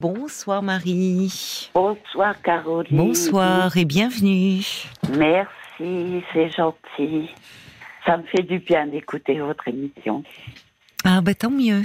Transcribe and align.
Bonsoir 0.00 0.62
Marie. 0.62 1.70
Bonsoir 1.74 2.40
Caroline. 2.40 2.96
Bonsoir 2.96 3.76
et 3.76 3.84
bienvenue. 3.84 4.62
Merci, 5.14 6.22
c'est 6.32 6.48
gentil. 6.48 7.28
Ça 8.06 8.16
me 8.16 8.22
fait 8.22 8.42
du 8.42 8.60
bien 8.60 8.86
d'écouter 8.86 9.38
votre 9.40 9.68
émission. 9.68 10.24
Ah 11.04 11.20
bah 11.20 11.34
tant 11.34 11.50
mieux. 11.50 11.82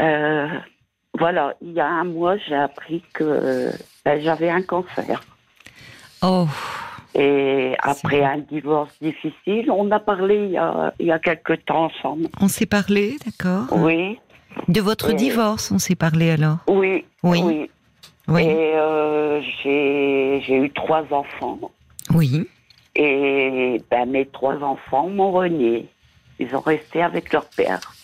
Euh, 0.00 0.46
voilà, 1.18 1.54
il 1.60 1.72
y 1.72 1.80
a 1.80 1.88
un 1.88 2.04
mois, 2.04 2.36
j'ai 2.36 2.54
appris 2.54 3.02
que 3.12 3.72
ben, 4.04 4.22
j'avais 4.22 4.48
un 4.48 4.62
cancer. 4.62 5.24
Oh. 6.22 6.46
Et 7.16 7.74
après 7.80 8.22
un 8.22 8.38
divorce 8.38 8.94
difficile, 9.00 9.72
on 9.72 9.90
a 9.90 9.98
parlé 9.98 10.36
il 10.36 10.50
y 10.52 10.56
a, 10.56 10.94
il 11.00 11.06
y 11.06 11.12
a 11.12 11.18
quelques 11.18 11.64
temps 11.64 11.86
ensemble. 11.86 12.28
On 12.40 12.46
s'est 12.46 12.66
parlé, 12.66 13.16
d'accord 13.24 13.66
Oui, 13.72 14.20
De 14.68 14.80
votre 14.80 15.10
Et- 15.10 15.14
divorce, 15.14 15.70
on 15.70 15.78
s'est 15.78 15.94
parlé 15.96 16.30
alors 16.30 16.58
oui, 16.68 17.04
Oui. 17.22 17.40
oui. 17.44 17.70
Oui. 18.28 18.42
Et 18.42 18.72
euh, 18.74 19.40
j'ai 19.62 20.56
eu 20.56 20.70
trois 20.70 21.04
enfants. 21.12 21.60
Oui. 22.12 22.48
Et 22.96 23.80
ben, 23.90 24.06
mes 24.10 24.26
trois 24.26 24.56
enfants 24.62 25.08
m'ont 25.08 25.30
renié. 25.30 25.88
Ils 26.40 26.52
ont 26.56 26.60
resté 26.60 27.02
avec 27.02 27.32
leur 27.32 27.44
père. 27.46 27.94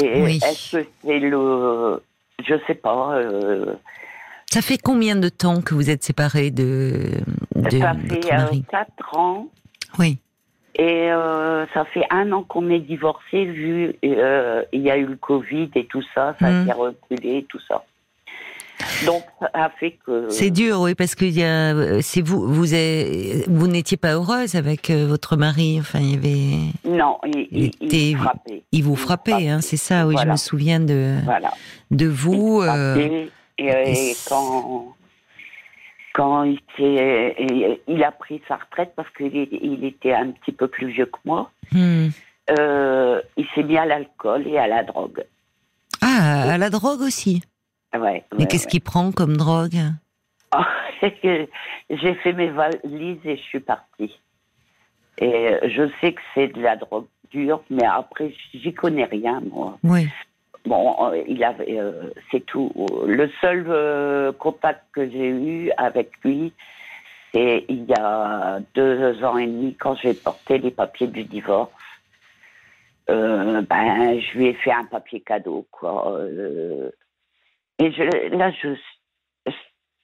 Et 0.00 0.22
Oui. 0.22 0.38
est-ce 0.46 0.76
que 0.78 0.86
c'est 1.04 1.18
le. 1.18 2.02
Je 2.46 2.54
sais 2.66 2.74
pas. 2.76 3.14
euh, 3.16 3.74
Ça 4.50 4.62
fait 4.62 4.78
combien 4.78 5.16
de 5.16 5.28
temps 5.28 5.60
que 5.60 5.74
vous 5.74 5.90
êtes 5.90 6.04
séparés 6.04 6.50
de, 6.52 7.10
de 7.56 7.78
ça 7.78 7.94
fait 7.94 8.32
euh, 8.32 8.36
mari 8.36 8.64
quatre 8.70 9.18
ans. 9.18 9.48
Oui. 9.98 10.18
Et 10.76 11.10
euh, 11.12 11.66
ça 11.74 11.84
fait 11.84 12.04
un 12.10 12.32
an 12.32 12.42
qu'on 12.44 12.70
est 12.70 12.78
divorcés, 12.80 13.44
vu 13.44 13.94
euh, 14.04 14.62
il 14.72 14.80
y 14.82 14.90
a 14.90 14.96
eu 14.96 15.04
le 15.06 15.16
Covid 15.16 15.70
et 15.74 15.84
tout 15.84 16.02
ça, 16.14 16.34
ça 16.40 16.48
Mm. 16.50 16.66
s'est 16.66 16.72
reculé 16.72 17.36
et 17.38 17.44
tout 17.44 17.60
ça. 17.68 17.84
Donc 19.06 19.22
ça 19.38 19.48
a 19.52 19.68
fait 19.70 19.98
que. 20.04 20.28
C'est 20.30 20.50
dur, 20.50 20.80
oui, 20.80 20.94
parce 20.94 21.14
que 21.14 21.24
y 21.24 21.42
a, 21.44 22.00
c'est 22.02 22.22
vous, 22.22 22.40
vous, 22.48 22.64
vous 22.64 23.66
n'étiez 23.68 23.96
pas 23.96 24.14
heureuse 24.14 24.54
avec 24.56 24.90
euh, 24.90 25.06
votre 25.06 25.36
mari. 25.36 25.76
Enfin, 25.78 26.00
il 26.00 26.12
y 26.12 26.16
avait, 26.16 26.96
Non, 26.98 27.18
il, 27.26 27.70
Il 27.80 28.16
frappait. 28.16 28.62
il 28.72 28.82
vous 28.82 28.96
frappait, 28.96 29.30
frappait. 29.32 29.48
hein, 29.48 29.60
c'est 29.60 29.76
ça. 29.76 30.06
Oui, 30.06 30.16
je 30.20 30.26
me 30.26 30.36
souviens 30.36 30.80
de 30.80 31.16
Voilà. 31.24 31.52
de 31.90 32.06
vous. 32.06 32.62
Il 32.62 32.68
euh, 32.68 32.94
frappait, 32.94 33.28
et, 33.58 33.64
et 33.66 34.10
et 34.10 34.16
quand 34.28 34.94
quand 36.12 36.44
il, 36.44 36.58
et 36.78 37.80
il 37.88 38.04
a 38.04 38.12
pris 38.12 38.42
sa 38.48 38.56
retraite 38.56 38.92
parce 38.96 39.08
qu'il 39.10 39.34
il 39.34 39.84
était 39.84 40.12
un 40.12 40.30
petit 40.30 40.52
peu 40.52 40.68
plus 40.68 40.88
vieux 40.88 41.06
que 41.06 41.18
moi, 41.24 41.50
hmm. 41.72 42.08
euh, 42.58 43.20
il 43.36 43.46
s'est 43.54 43.62
mis 43.62 43.78
à 43.78 43.86
l'alcool 43.86 44.46
et 44.46 44.58
à 44.58 44.66
la 44.66 44.82
drogue. 44.82 45.24
Ah, 46.00 46.52
à 46.52 46.58
la 46.58 46.70
drogue 46.70 47.00
aussi. 47.00 47.42
Ouais, 47.94 48.24
Mais 48.32 48.38
ouais, 48.38 48.46
qu'est-ce 48.46 48.64
ouais. 48.64 48.70
qu'il 48.70 48.80
prend 48.80 49.12
comme 49.12 49.36
drogue? 49.36 49.78
J'ai 51.02 52.14
fait 52.14 52.32
mes 52.32 52.50
valises 52.50 53.18
et 53.24 53.36
je 53.36 53.42
suis 53.42 53.60
partie. 53.60 54.18
Et 55.18 55.48
euh, 55.48 55.58
je 55.64 55.90
sais 56.00 56.12
que 56.12 56.20
c'est 56.34 56.48
de 56.48 56.60
la 56.60 56.76
drogue 56.76 57.06
dure, 57.30 57.62
mais 57.70 57.84
après, 57.84 58.34
j'y 58.52 58.72
connais 58.74 59.04
rien, 59.04 59.40
moi. 59.50 59.78
Oui. 59.82 60.08
Bon, 60.64 60.94
euh, 61.00 61.22
il 61.26 61.42
avait, 61.42 61.80
euh, 61.80 62.10
c'est 62.30 62.46
tout. 62.46 62.72
Le 63.06 63.28
seul 63.40 63.64
euh, 63.68 64.32
contact 64.32 64.84
que 64.92 65.08
j'ai 65.10 65.28
eu 65.28 65.72
avec 65.76 66.12
lui, 66.24 66.52
c'est 67.32 67.64
il 67.68 67.84
y 67.84 67.94
a 67.94 68.60
deux 68.74 69.24
ans 69.24 69.38
et 69.38 69.46
demi, 69.46 69.74
quand 69.74 69.96
j'ai 69.96 70.14
porté 70.14 70.58
les 70.58 70.70
papiers 70.70 71.08
du 71.08 71.24
divorce. 71.24 71.72
Ben, 73.08 74.20
je 74.20 74.38
lui 74.38 74.46
ai 74.46 74.54
fait 74.54 74.72
un 74.72 74.84
papier 74.84 75.20
cadeau, 75.20 75.66
quoi. 75.70 76.18
Et 77.78 77.92
je, 77.92 78.36
là, 78.36 78.50
je, 78.52 78.74
je 79.46 79.52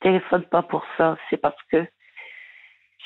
téléphone 0.01 0.43
pas 0.43 0.63
pour 0.63 0.85
ça. 0.99 1.17
C'est 1.31 1.39
parce 1.39 1.63
que 1.73 1.87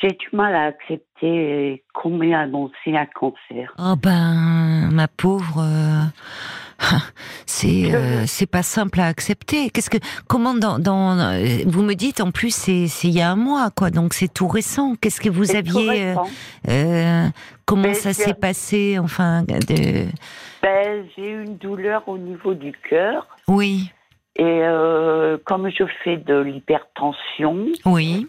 j'ai 0.01 0.09
du 0.09 0.29
mal 0.33 0.55
à 0.55 0.65
accepter 0.65 1.85
qu'on 1.95 2.11
m'ait 2.11 2.35
annoncé 2.35 2.97
un 2.97 3.07
cancer. 3.07 3.73
Oh 3.79 3.95
ben, 3.97 4.91
ma 4.91 5.07
pauvre, 5.07 5.63
c'est 7.47 7.95
euh, 7.95 8.25
c'est 8.27 8.47
pas 8.47 8.63
simple 8.63 9.01
à 9.01 9.07
accepter. 9.07 9.71
Qu'est-ce 9.71 9.91
que 9.91 9.99
comment 10.29 10.55
dans, 10.55 10.79
dans 10.79 11.19
euh, 11.19 11.59
vous 11.67 11.83
me 11.83 11.95
dites 11.95 12.21
en 12.21 12.31
plus 12.31 12.55
c'est 12.55 12.87
c'est 12.89 13.09
il 13.09 13.15
y 13.15 13.21
a 13.23 13.31
un 13.31 13.37
mois 13.37 13.71
quoi 13.71 13.91
donc 13.91 14.15
c'est 14.15 14.33
tout 14.33 14.49
récent. 14.49 14.95
Qu'est-ce 15.01 15.21
que 15.21 15.31
vous 15.31 15.55
aviez 15.55 16.03
euh, 16.03 16.15
euh, 16.69 17.29
comment 17.67 17.83
Mais 17.89 17.95
ça 17.95 18.13
s'est 18.13 18.35
passé 18.35 18.99
enfin 18.99 19.43
de 19.43 20.07
Ben, 20.63 21.05
j'ai 21.17 21.31
eu 21.31 21.45
une 21.45 21.57
douleur 21.57 22.09
au 22.09 22.19
niveau 22.19 22.55
du 22.55 22.73
cœur. 22.89 23.27
oui 23.49 23.91
Et 24.37 24.43
euh, 24.45 25.39
comme 25.45 25.69
je 25.71 25.85
fais 26.05 26.17
de 26.17 26.39
l'hypertension, 26.41 27.67
oui 27.85 28.27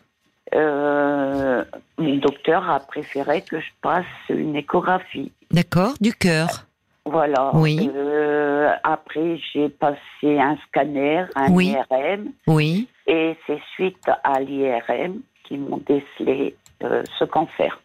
mon 1.97 2.17
docteur 2.17 2.69
a 2.69 2.79
préféré 2.79 3.41
que 3.41 3.59
je 3.59 3.71
passe 3.81 4.05
une 4.29 4.55
échographie. 4.55 5.31
d'accord 5.51 5.93
du 5.99 6.13
cœur 6.13 6.67
Voilà. 7.05 7.51
Oui. 7.55 7.89
Euh, 7.95 8.42
après, 8.83 9.37
j'ai 9.53 9.69
passé 9.69 10.39
un 10.39 10.57
scanner, 10.67 11.25
un 11.35 11.51
Oui. 11.51 11.75
IRM, 11.91 12.31
oui. 12.47 12.87
Et 13.07 13.35
c'est 13.45 13.61
suite 13.73 14.09
à 14.23 14.39
l'IRM 14.39 15.21
qu'ils 15.43 15.59
m'ont 15.59 15.81
décelé 15.85 16.55
euh, 16.83 17.03
ce 17.19 17.25
cancer. 17.25 17.81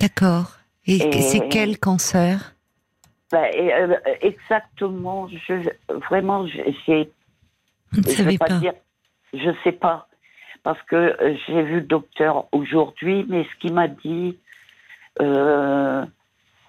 d'accord. 0.00 0.52
Et, 0.86 0.96
Et- 0.96 1.22
c'est 1.22 1.48
quel 1.48 1.78
cancer? 1.78 2.54
Ben, 3.32 3.44
et, 3.52 3.72
euh, 3.74 3.96
exactement, 4.20 5.28
je, 5.28 5.68
vraiment, 6.08 6.46
je- 6.46 6.62
j'ai 6.86 7.10
ne 7.96 8.02
je 8.02 8.12
savez 8.12 8.30
vais 8.32 8.38
pas, 8.38 8.48
pas. 8.48 8.58
dire, 8.60 8.74
je 9.32 9.50
sais 9.64 9.72
pas, 9.72 10.06
parce 10.62 10.80
que 10.82 10.94
euh, 10.96 11.36
j'ai 11.46 11.62
vu 11.62 11.74
le 11.76 11.80
docteur 11.80 12.46
aujourd'hui, 12.52 13.24
mais 13.28 13.44
ce 13.44 13.56
qu'il 13.60 13.72
m'a 13.74 13.88
dit, 13.88 14.38
euh, 15.20 16.04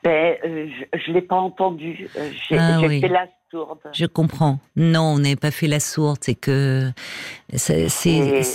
ben, 0.08 0.36
euh, 0.46 0.68
je, 0.94 1.00
je 1.06 1.12
l'ai 1.12 1.22
pas 1.22 1.36
entendu. 1.36 2.08
Euh, 2.18 2.30
J'ai 2.50 2.58
Ah 2.58 2.80
oui. 2.82 3.02
fait 3.02 3.08
la 3.10 3.28
sourde. 3.52 3.80
Je 3.94 4.06
comprends. 4.06 4.60
Non, 4.76 5.02
on 5.16 5.20
n'est 5.20 5.36
pas 5.36 5.52
fait 5.52 5.68
la 5.68 5.80
sourde. 5.80 6.18
C'est 6.22 6.36
que 6.36 6.92
c'est 7.54 7.88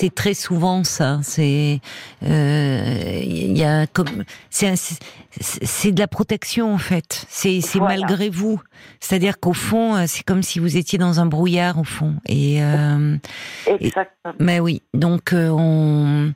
Et- 0.06 0.10
très 0.10 0.34
souvent 0.34 0.84
ça. 0.84 1.20
C'est 1.22 1.80
euh, 2.22 3.20
il 3.22 3.56
y 3.56 3.64
a 3.64 3.86
comme 3.86 4.24
c'est 4.50 5.92
de 5.92 5.98
la 5.98 6.08
protection 6.08 6.74
en 6.74 6.78
fait. 6.78 7.24
C'est 7.28 7.60
Voilà. 7.74 7.96
malgré 8.00 8.28
vous. 8.28 8.60
C'est-à-dire 9.00 9.40
qu'au 9.40 9.52
fond, 9.54 9.96
euh, 9.96 10.04
c'est 10.06 10.24
comme 10.24 10.42
si 10.42 10.58
vous 10.58 10.76
étiez 10.76 10.98
dans 10.98 11.20
un 11.20 11.26
brouillard 11.26 11.78
au 11.78 11.84
fond. 11.84 12.14
Et 12.28 12.62
euh, 12.62 13.16
Exactement. 13.66 14.34
mais 14.38 14.60
oui. 14.60 14.82
Donc 14.94 15.32
on 15.34 16.32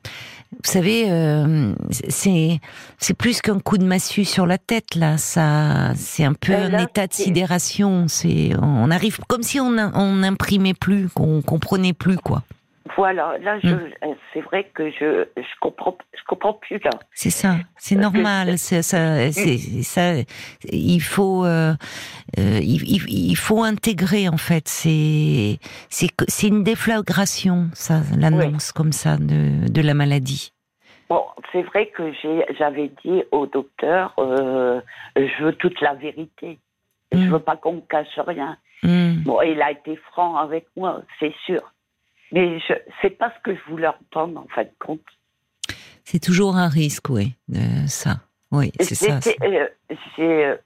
vous 0.65 0.71
savez, 0.71 1.11
euh, 1.11 1.73
c'est 1.91 2.61
c'est 2.99 3.15
plus 3.15 3.41
qu'un 3.41 3.59
coup 3.59 3.79
de 3.79 3.85
massue 3.85 4.25
sur 4.25 4.47
la 4.47 4.59
tête 4.59 4.95
là. 4.95 5.19
Ça, 5.19 5.93
c'est 5.97 6.25
un 6.25 6.33
peu 6.33 6.53
Mais 6.53 6.77
un 6.77 6.85
état 6.85 7.07
de 7.07 7.13
sidération. 7.13 8.07
C'est, 8.09 8.53
on 8.61 8.91
arrive 8.91 9.19
comme 9.29 9.43
si 9.43 9.61
on 9.61 9.77
on 9.95 10.15
n'imprimait 10.17 10.75
plus, 10.75 11.09
qu'on 11.09 11.43
comprenait 11.43 11.93
plus 11.93 12.17
quoi. 12.17 12.43
Voilà, 12.97 13.39
là, 13.39 13.59
je, 13.63 13.69
Mm. 13.69 13.91
euh, 14.05 14.15
c'est 14.33 14.41
vrai 14.43 14.65
que 14.75 14.91
je, 14.91 15.27
je 15.37 15.55
comprends, 15.61 15.97
je 16.17 16.23
comprends 16.29 16.53
plus 16.55 16.79
là. 16.85 16.91
C'est 17.13 17.31
ça, 17.31 17.57
c'est 17.77 17.97
normal. 17.97 18.59
Ça, 18.59 18.83
ça. 18.83 20.13
Il 20.71 21.01
faut, 21.01 21.45
euh, 21.45 21.75
euh, 22.39 22.61
il, 22.63 23.37
faut 23.37 23.63
intégrer 23.63 24.29
en 24.29 24.37
fait. 24.37 24.69
C'est, 24.69 25.59
c'est, 25.89 26.09
c'est 26.29 26.49
une 26.49 26.63
déflagration, 26.63 27.69
ça, 27.73 28.01
l'annonce 28.19 28.73
comme 28.73 28.93
ça 28.93 29.17
de, 29.17 29.69
de 29.69 29.81
la 29.83 29.95
maladie. 29.95 30.53
Bon, 31.09 31.23
c'est 31.53 31.63
vrai 31.63 31.87
que 31.89 32.13
j'avais 32.59 32.91
dit 33.05 33.23
au 33.31 33.47
docteur, 33.47 34.15
euh, 34.19 34.81
je 35.17 35.45
veux 35.45 35.53
toute 35.55 35.81
la 35.81 35.95
vérité. 35.95 36.59
Je 37.13 37.19
Mm. 37.19 37.31
veux 37.33 37.39
pas 37.39 37.57
qu'on 37.57 37.75
me 37.75 37.81
cache 37.83 38.19
rien. 38.19 38.57
Hmm. 38.83 39.23
Bon, 39.25 39.41
il 39.43 39.63
a 39.63 39.71
été 39.71 39.97
franc 40.13 40.37
avec 40.37 40.67
moi, 40.77 41.01
c'est 41.19 41.33
sûr. 41.47 41.63
Mais 42.33 42.59
je, 42.61 42.75
c'est 43.03 43.11
pas 43.11 43.33
ce 43.37 43.43
que 43.43 43.57
je 43.57 43.71
voulais 43.71 43.87
entendre, 43.89 44.41
en 44.41 44.47
fin 44.55 44.65
de 44.65 44.71
compte. 44.79 45.01
C'est 46.05 46.21
toujours 46.21 46.57
un 46.57 46.69
risque, 46.69 47.09
oui, 47.11 47.35
de 47.49 47.87
ça. 47.87 48.21
Oui, 48.53 48.71
c'est 48.81 48.95
ça. 48.95 49.19
J'étais, 49.21 49.37
euh, 49.49 49.67
euh, 50.21 50.57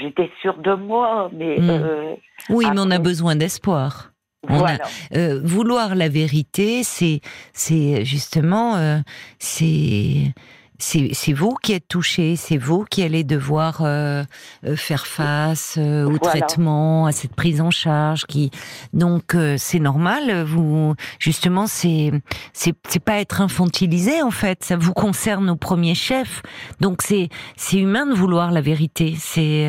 j'étais 0.00 0.30
sûre 0.42 0.58
de 0.58 0.74
moi, 0.74 1.30
mais 1.32 1.58
Mm. 1.58 1.70
euh, 1.70 2.14
Oui, 2.50 2.66
mais 2.70 2.80
on 2.80 2.90
a 2.90 2.98
besoin 2.98 3.34
d'espoir. 3.36 4.12
A- 4.48 4.56
voilà. 4.58 4.78
Euh, 5.14 5.40
vouloir 5.42 5.94
la 5.94 6.08
vérité, 6.08 6.82
c'est 6.82 8.04
justement 8.04 8.76
euh, 8.76 8.98
c'est 9.38 10.32
c'est 10.80 11.32
vous 11.32 11.54
qui 11.62 11.72
êtes 11.72 11.86
touché, 11.88 12.36
c'est 12.36 12.56
vous 12.56 12.84
qui 12.84 13.02
allez 13.02 13.24
devoir 13.24 13.82
euh, 13.82 14.24
euh, 14.66 14.76
faire 14.76 15.06
face 15.06 15.76
euh, 15.78 16.04
au 16.04 16.18
traitement, 16.18 17.06
à 17.06 17.12
cette 17.12 17.34
prise 17.34 17.60
en 17.60 17.70
charge. 17.70 18.24
Qui 18.26 18.50
donc 18.92 19.36
c'est 19.58 19.78
normal. 19.78 20.42
Vous 20.44 20.94
justement 21.18 21.66
c'est 21.66 22.12
c'est 22.52 22.74
c'est 22.88 23.02
pas 23.02 23.20
être 23.20 23.40
infantilisé 23.40 24.22
en 24.22 24.30
fait. 24.30 24.64
Ça 24.64 24.76
vous 24.76 24.92
concerne 24.92 25.50
au 25.50 25.56
premier 25.56 25.94
chef. 25.94 26.42
Donc 26.80 27.02
c'est 27.02 27.28
c'est 27.56 27.78
humain 27.78 28.06
de 28.06 28.14
vouloir 28.14 28.50
la 28.50 28.60
vérité. 28.60 29.14
C'est 29.18 29.68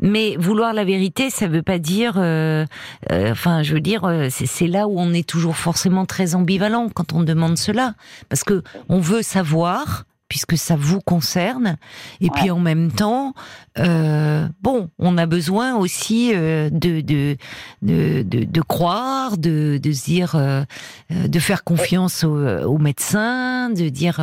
mais 0.00 0.36
vouloir 0.36 0.72
la 0.72 0.84
vérité, 0.84 1.30
ça 1.30 1.48
veut 1.48 1.62
pas 1.62 1.78
dire. 1.78 2.12
enfin, 3.10 3.62
je 3.62 3.74
veux 3.74 3.80
dire, 3.80 4.02
c'est 4.30 4.66
là 4.66 4.86
où 4.86 4.98
on 4.98 5.12
est 5.12 5.28
toujours 5.28 5.56
forcément 5.56 6.06
très 6.06 6.34
ambivalent 6.34 6.88
quand 6.88 7.12
on 7.12 7.22
demande 7.22 7.58
cela, 7.58 7.94
parce 8.28 8.44
que 8.44 8.62
on 8.88 9.00
veut 9.00 9.22
savoir 9.22 10.04
puisque 10.32 10.56
ça 10.56 10.76
vous 10.78 11.02
concerne. 11.02 11.76
Et 12.22 12.30
puis 12.30 12.50
en 12.50 12.58
même 12.58 12.90
temps, 12.90 13.34
euh, 13.78 14.46
bon, 14.62 14.88
on 14.98 15.18
a 15.18 15.26
besoin 15.26 15.76
aussi 15.76 16.32
euh, 16.34 16.70
de, 16.70 17.02
de, 17.02 17.36
de, 17.82 18.22
de, 18.22 18.60
croire, 18.62 19.36
de, 19.36 19.76
de 19.76 19.92
se 19.92 20.04
dire, 20.06 20.34
euh, 20.34 20.62
de 21.10 21.38
faire 21.38 21.64
confiance 21.64 22.24
aux, 22.24 22.78
médecins, 22.78 23.68
de 23.68 23.90
dire 23.90 24.20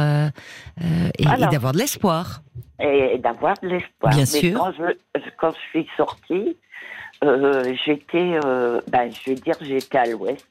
et, 1.19 1.25
d'avoir 1.51 1.73
de 1.73 1.77
l'espoir. 1.77 2.41
Et 2.79 3.19
d'avoir 3.19 3.53
de 3.61 3.67
l'espoir. 3.67 4.11
Bien 4.11 4.25
sûr. 4.25 4.57
Quand 4.57 4.71
je, 4.71 5.19
quand 5.37 5.51
je 5.51 5.69
suis 5.69 5.87
sortie, 5.95 6.57
j'étais, 7.85 8.39
ben, 8.87 9.11
je 9.11 9.29
vais 9.29 9.35
dire, 9.35 9.57
j'étais 9.61 9.99
à 9.99 10.07
l'ouest. 10.07 10.47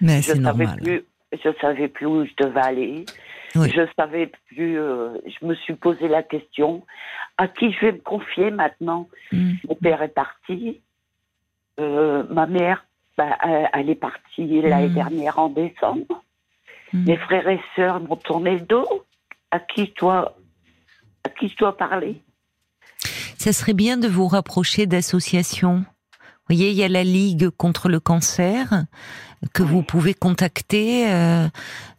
Mais 0.00 0.22
c'est 0.22 0.38
normal. 0.38 0.78
Plus, 0.80 1.04
je 1.32 1.48
savais 1.60 1.88
plus 1.88 2.06
où 2.06 2.24
je 2.24 2.44
devais 2.44 2.60
aller. 2.60 3.04
Je 3.54 3.86
savais 3.96 4.30
plus. 4.48 4.78
Euh, 4.78 5.18
je 5.26 5.46
me 5.46 5.54
suis 5.54 5.74
posé 5.74 6.08
la 6.08 6.22
question 6.22 6.84
à 7.36 7.48
qui 7.48 7.72
je 7.72 7.80
vais 7.80 7.92
me 7.92 7.98
confier 7.98 8.50
maintenant. 8.50 9.08
Mm. 9.30 9.52
Mon 9.68 9.74
père 9.74 10.02
est 10.02 10.08
parti. 10.08 10.80
Euh, 11.80 12.24
ma 12.30 12.46
mère, 12.46 12.86
bah, 13.16 13.36
elle 13.72 13.90
est 13.90 13.94
partie 13.94 14.60
l'année 14.62 14.88
mm. 14.88 14.94
dernière 14.94 15.38
en 15.38 15.48
décembre. 15.48 16.22
Mm. 16.92 17.04
Mes 17.04 17.16
frères 17.16 17.48
et 17.48 17.60
sœurs 17.76 18.00
m'ont 18.00 18.16
tourné 18.16 18.52
le 18.52 18.66
dos. 18.66 19.04
À 19.50 19.58
qui 19.58 19.92
toi, 19.92 20.34
à 21.24 21.28
qui 21.28 21.48
je 21.48 21.56
dois 21.58 21.76
parler? 21.76 22.22
Ça 23.36 23.52
serait 23.52 23.74
bien 23.74 23.98
de 23.98 24.08
vous 24.08 24.28
rapprocher 24.28 24.86
d'associations. 24.86 25.84
Vous 26.48 26.56
voyez, 26.56 26.70
il 26.70 26.76
y 26.76 26.82
a 26.82 26.88
la 26.88 27.04
Ligue 27.04 27.50
contre 27.50 27.88
le 27.88 28.00
cancer 28.00 28.84
que 29.52 29.62
vous 29.62 29.82
pouvez 29.82 30.12
contacter 30.12 31.10
euh, 31.10 31.48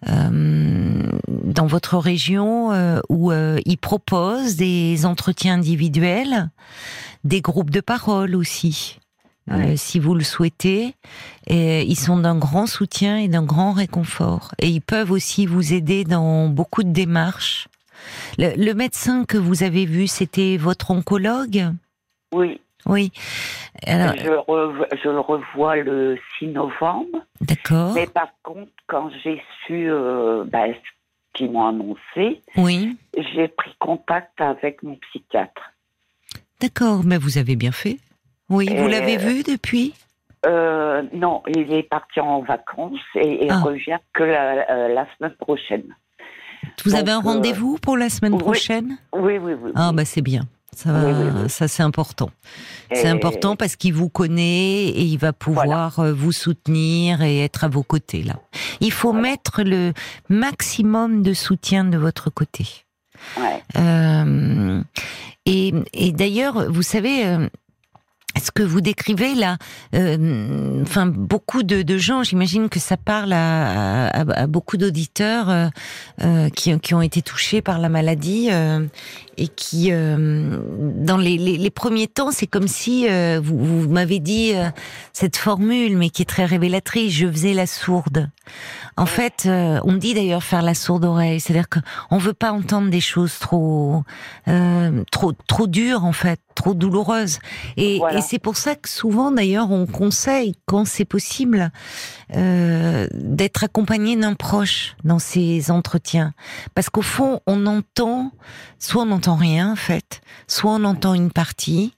euh, 0.09 1.11
dans 1.27 1.65
votre 1.65 1.97
région 1.97 2.71
euh, 2.71 2.99
où 3.09 3.31
ils 3.31 3.77
proposent 3.77 4.55
des 4.55 5.05
entretiens 5.05 5.55
individuels, 5.55 6.49
des 7.23 7.41
groupes 7.41 7.69
de 7.69 7.81
parole 7.81 8.35
aussi. 8.35 8.99
Si 9.75 9.99
vous 9.99 10.15
le 10.15 10.23
souhaitez, 10.23 10.95
et 11.47 11.83
ils 11.83 11.99
sont 11.99 12.17
d'un 12.17 12.37
grand 12.37 12.65
soutien 12.65 13.17
et 13.17 13.27
d'un 13.27 13.43
grand 13.43 13.73
réconfort. 13.73 14.55
Et 14.57 14.69
ils 14.69 14.81
peuvent 14.81 15.11
aussi 15.11 15.45
vous 15.45 15.73
aider 15.73 16.05
dans 16.05 16.47
beaucoup 16.47 16.81
de 16.81 16.91
démarches. 16.91 17.67
Le, 18.37 18.55
le 18.55 18.73
médecin 18.73 19.25
que 19.25 19.37
vous 19.37 19.63
avez 19.63 19.85
vu, 19.85 20.07
c'était 20.07 20.55
votre 20.55 20.91
oncologue? 20.91 21.73
Oui. 22.33 22.61
Oui. 22.85 23.12
Alors, 23.85 24.15
je, 24.15 25.09
le 25.09 25.19
revois 25.19 25.75
le 25.77 26.18
6 26.39 26.47
novembre. 26.47 27.24
D'accord. 27.41 27.94
Mais 27.94 28.07
par 28.07 28.30
contre, 28.44 28.71
quand 28.88 29.09
j'ai 29.24 29.41
su 29.65 29.89
euh, 29.89 30.44
ben, 30.45 30.74
ce 30.74 30.89
qu'ils 31.33 31.51
m'ont 31.51 31.68
annoncé, 31.68 32.41
oui. 32.57 32.97
j'ai 33.15 33.47
pris 33.47 33.74
contact 33.80 34.39
avec 34.39 34.83
mon 34.83 34.95
psychiatre. 34.95 35.71
D'accord, 36.59 37.01
mais 37.03 37.18
vous 37.18 37.38
avez 37.38 37.56
bien 37.56 37.71
fait. 37.71 37.97
Oui, 38.50 38.69
vous 38.75 38.88
l'avez 38.88 39.18
vu 39.18 39.44
depuis? 39.44 39.94
Euh, 40.45 41.01
Non, 41.13 41.41
il 41.47 41.74
est 41.74 41.83
parti 41.83 42.19
en 42.19 42.41
vacances 42.41 43.00
et 43.15 43.45
il 43.45 43.51
ah. 43.51 43.62
revient 43.62 43.97
que 44.13 44.24
la, 44.24 44.69
euh, 44.71 45.06
semaine 45.18 45.36
prochaine. 45.39 45.83
Vous 46.86 46.95
avez 46.95 47.12
un 47.12 47.19
rendez-vous 47.19 47.77
pour 47.81 47.97
la 47.97 48.09
semaine 48.09 48.38
prochaine? 48.38 48.97
Oui, 49.13 49.38
oui, 49.38 49.53
oui. 49.53 49.71
Ah, 49.75 49.91
bah 49.94 50.06
c'est 50.06 50.21
bien. 50.21 50.44
Ça, 50.75 51.47
ça 51.47 51.67
c'est 51.67 51.83
important. 51.83 52.29
C'est 52.93 53.07
important 53.07 53.55
parce 53.55 53.75
qu'il 53.75 53.93
vous 53.93 54.09
connaît 54.09 54.85
et 54.85 55.03
il 55.03 55.17
va 55.17 55.33
pouvoir 55.33 55.99
euh, 55.99 56.13
vous 56.13 56.31
soutenir 56.31 57.21
et 57.21 57.43
être 57.43 57.63
à 57.63 57.67
vos 57.67 57.83
côtés 57.83 58.23
là. 58.23 58.35
Il 58.81 58.91
faut 58.91 59.13
mettre 59.13 59.63
le 59.63 59.93
maximum 60.29 61.23
de 61.23 61.33
soutien 61.33 61.85
de 61.85 61.97
votre 61.97 62.29
côté. 62.29 62.65
Ouais. 63.37 63.63
Euh, 63.77 64.81
et, 65.45 65.73
et 65.93 66.11
d'ailleurs, 66.11 66.71
vous 66.71 66.81
savez, 66.81 67.25
euh, 67.25 67.47
ce 68.41 68.51
que 68.51 68.63
vous 68.63 68.81
décrivez 68.81 69.35
là, 69.35 69.57
euh, 69.95 70.81
enfin 70.81 71.05
beaucoup 71.05 71.63
de, 71.63 71.81
de 71.81 71.97
gens, 71.97 72.23
j'imagine 72.23 72.69
que 72.69 72.79
ça 72.79 72.97
parle 72.97 73.33
à, 73.33 74.07
à, 74.07 74.41
à 74.41 74.47
beaucoup 74.47 74.77
d'auditeurs 74.77 75.69
qui, 76.55 76.79
qui, 76.79 76.93
ont 76.93 77.01
été 77.01 77.21
touchés 77.21 77.61
par 77.61 77.79
la 77.79 77.89
maladie 77.89 78.49
et 79.38 79.47
qui, 79.47 79.91
euh, 79.91 80.59
dans 80.95 81.18
les, 81.18 81.38
les, 81.38 81.57
les, 81.57 81.69
premiers 81.69 82.07
temps, 82.07 82.31
c'est 82.31 82.47
comme 82.47 82.68
si 82.68 83.07
vous, 83.41 83.81
vous 83.81 83.89
m'avez 83.89 84.19
dit 84.19 84.53
cette 85.12 85.38
formule, 85.38 85.97
mais 85.97 86.09
qui 86.09 86.21
est 86.21 86.25
très 86.25 86.45
révélatrice. 86.45 87.13
Je 87.13 87.27
faisais 87.27 87.53
la 87.53 87.68
sourde. 87.68 88.30
En 88.97 89.06
fait, 89.06 89.47
on 89.47 89.94
dit 89.94 90.13
d'ailleurs 90.13 90.44
faire 90.44 90.62
la 90.62 90.75
sourde 90.75 91.06
oreille, 91.06 91.39
c'est-à-dire 91.39 91.68
qu'on 91.69 92.18
veut 92.18 92.33
pas 92.33 92.51
entendre 92.51 92.89
des 92.89 93.01
choses 93.01 93.39
trop, 93.39 94.03
trop, 95.12 95.33
trop 95.47 95.68
dures 95.68 96.06
en 96.06 96.13
fait, 96.13 96.39
trop 96.56 96.74
douloureuses. 96.74 97.39
Et, 97.77 97.97
et 97.97 98.21
c'est 98.21 98.39
pour 98.39 98.57
ça 98.57 98.75
que 98.75 98.89
souvent, 98.89 99.31
d'ailleurs, 99.31 99.71
on 99.71 99.86
conseille, 99.86 100.56
quand 100.65 100.86
c'est 100.86 101.06
possible, 101.06 101.71
euh, 102.36 103.07
d'être 103.13 103.63
accompagné 103.63 104.15
d'un 104.15 104.33
proche 104.33 104.95
dans 105.03 105.19
ces 105.19 105.69
entretiens. 105.69 106.33
Parce 106.74 106.89
qu'au 106.89 107.01
fond, 107.01 107.41
on 107.45 107.65
entend, 107.65 108.31
soit 108.79 109.03
on 109.03 109.12
n'entend 109.23 109.35
rien, 109.35 109.71
en 109.71 109.75
fait, 109.77 110.21
soit 110.47 110.71
on 110.71 110.83
entend 110.83 111.13
une 111.13 111.31
partie, 111.31 111.93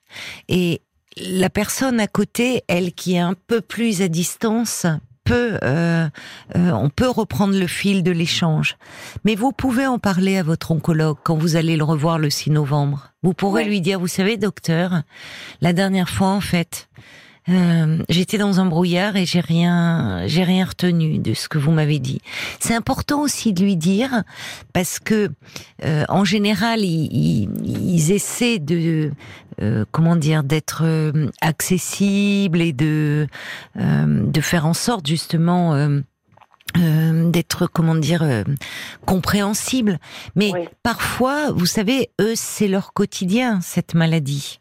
et 0.48 0.82
la 1.18 1.50
personne 1.50 2.00
à 2.00 2.06
côté, 2.06 2.64
elle 2.68 2.94
qui 2.94 3.16
est 3.16 3.20
un 3.20 3.34
peu 3.48 3.62
plus 3.62 4.04
à 4.04 4.08
distance, 4.08 4.86
peut, 5.24 5.58
euh, 5.64 6.08
euh, 6.56 6.72
on 6.72 6.90
peut 6.90 7.10
reprendre 7.10 7.58
le 7.58 7.66
fil 7.66 8.04
de 8.04 8.12
l'échange. 8.12 8.78
Mais 9.24 9.34
vous 9.34 9.52
pouvez 9.52 9.88
en 9.88 9.98
parler 9.98 10.38
à 10.38 10.44
votre 10.44 10.70
oncologue 10.70 11.18
quand 11.24 11.36
vous 11.36 11.56
allez 11.56 11.78
le 11.78 11.84
revoir 11.84 12.20
le 12.20 12.30
6 12.30 12.52
novembre. 12.52 13.10
Vous 13.24 13.34
pourrez 13.34 13.66
lui 13.66 13.82
dire, 13.82 14.00
vous 14.00 14.08
savez, 14.08 14.38
docteur, 14.38 15.02
la 15.62 15.74
dernière 15.74 16.10
fois, 16.10 16.28
en 16.28 16.42
fait, 16.42 16.90
euh, 17.48 18.00
j'étais 18.10 18.38
dans 18.38 18.60
un 18.60 18.66
brouillard 18.66 19.16
et 19.18 19.26
j'ai 19.26 19.40
rien, 19.40 20.24
j'ai 20.26 20.44
rien 20.44 20.66
retenu 20.66 21.20
de 21.20 21.34
ce 21.34 21.48
que 21.48 21.58
vous 21.58 21.72
m'avez 21.72 22.00
dit. 22.00 22.22
C'est 22.60 22.74
important 22.74 23.22
aussi 23.22 23.54
de 23.54 23.64
lui 23.64 23.76
dire 23.76 24.24
parce 24.74 25.00
que 25.00 25.30
euh, 25.84 26.06
en 26.10 26.24
général 26.24 26.82
ils, 26.82 27.50
ils, 27.64 28.12
essaient 28.12 28.60
de 28.60 29.12
euh, 29.62 29.86
comment 29.92 30.16
dire 30.16 30.44
d'être 30.44 30.82
euh, 30.84 31.28
accessibles 31.42 32.62
et 32.62 32.74
de 32.74 33.28
de 33.76 34.42
faire 34.42 34.66
en 34.66 34.74
sorte 34.74 35.08
justement 35.08 35.90
d'être 36.76 37.68
comment 37.68 37.96
dire 37.96 38.44
compréhensible 39.06 40.00
mais 40.36 40.52
parfois 40.84 41.52
vous 41.52 41.66
savez 41.66 42.10
eux 42.20 42.34
c'est 42.36 42.68
leur 42.68 42.94
quotidien 42.94 43.60
cette 43.62 43.94
maladie 43.94 44.60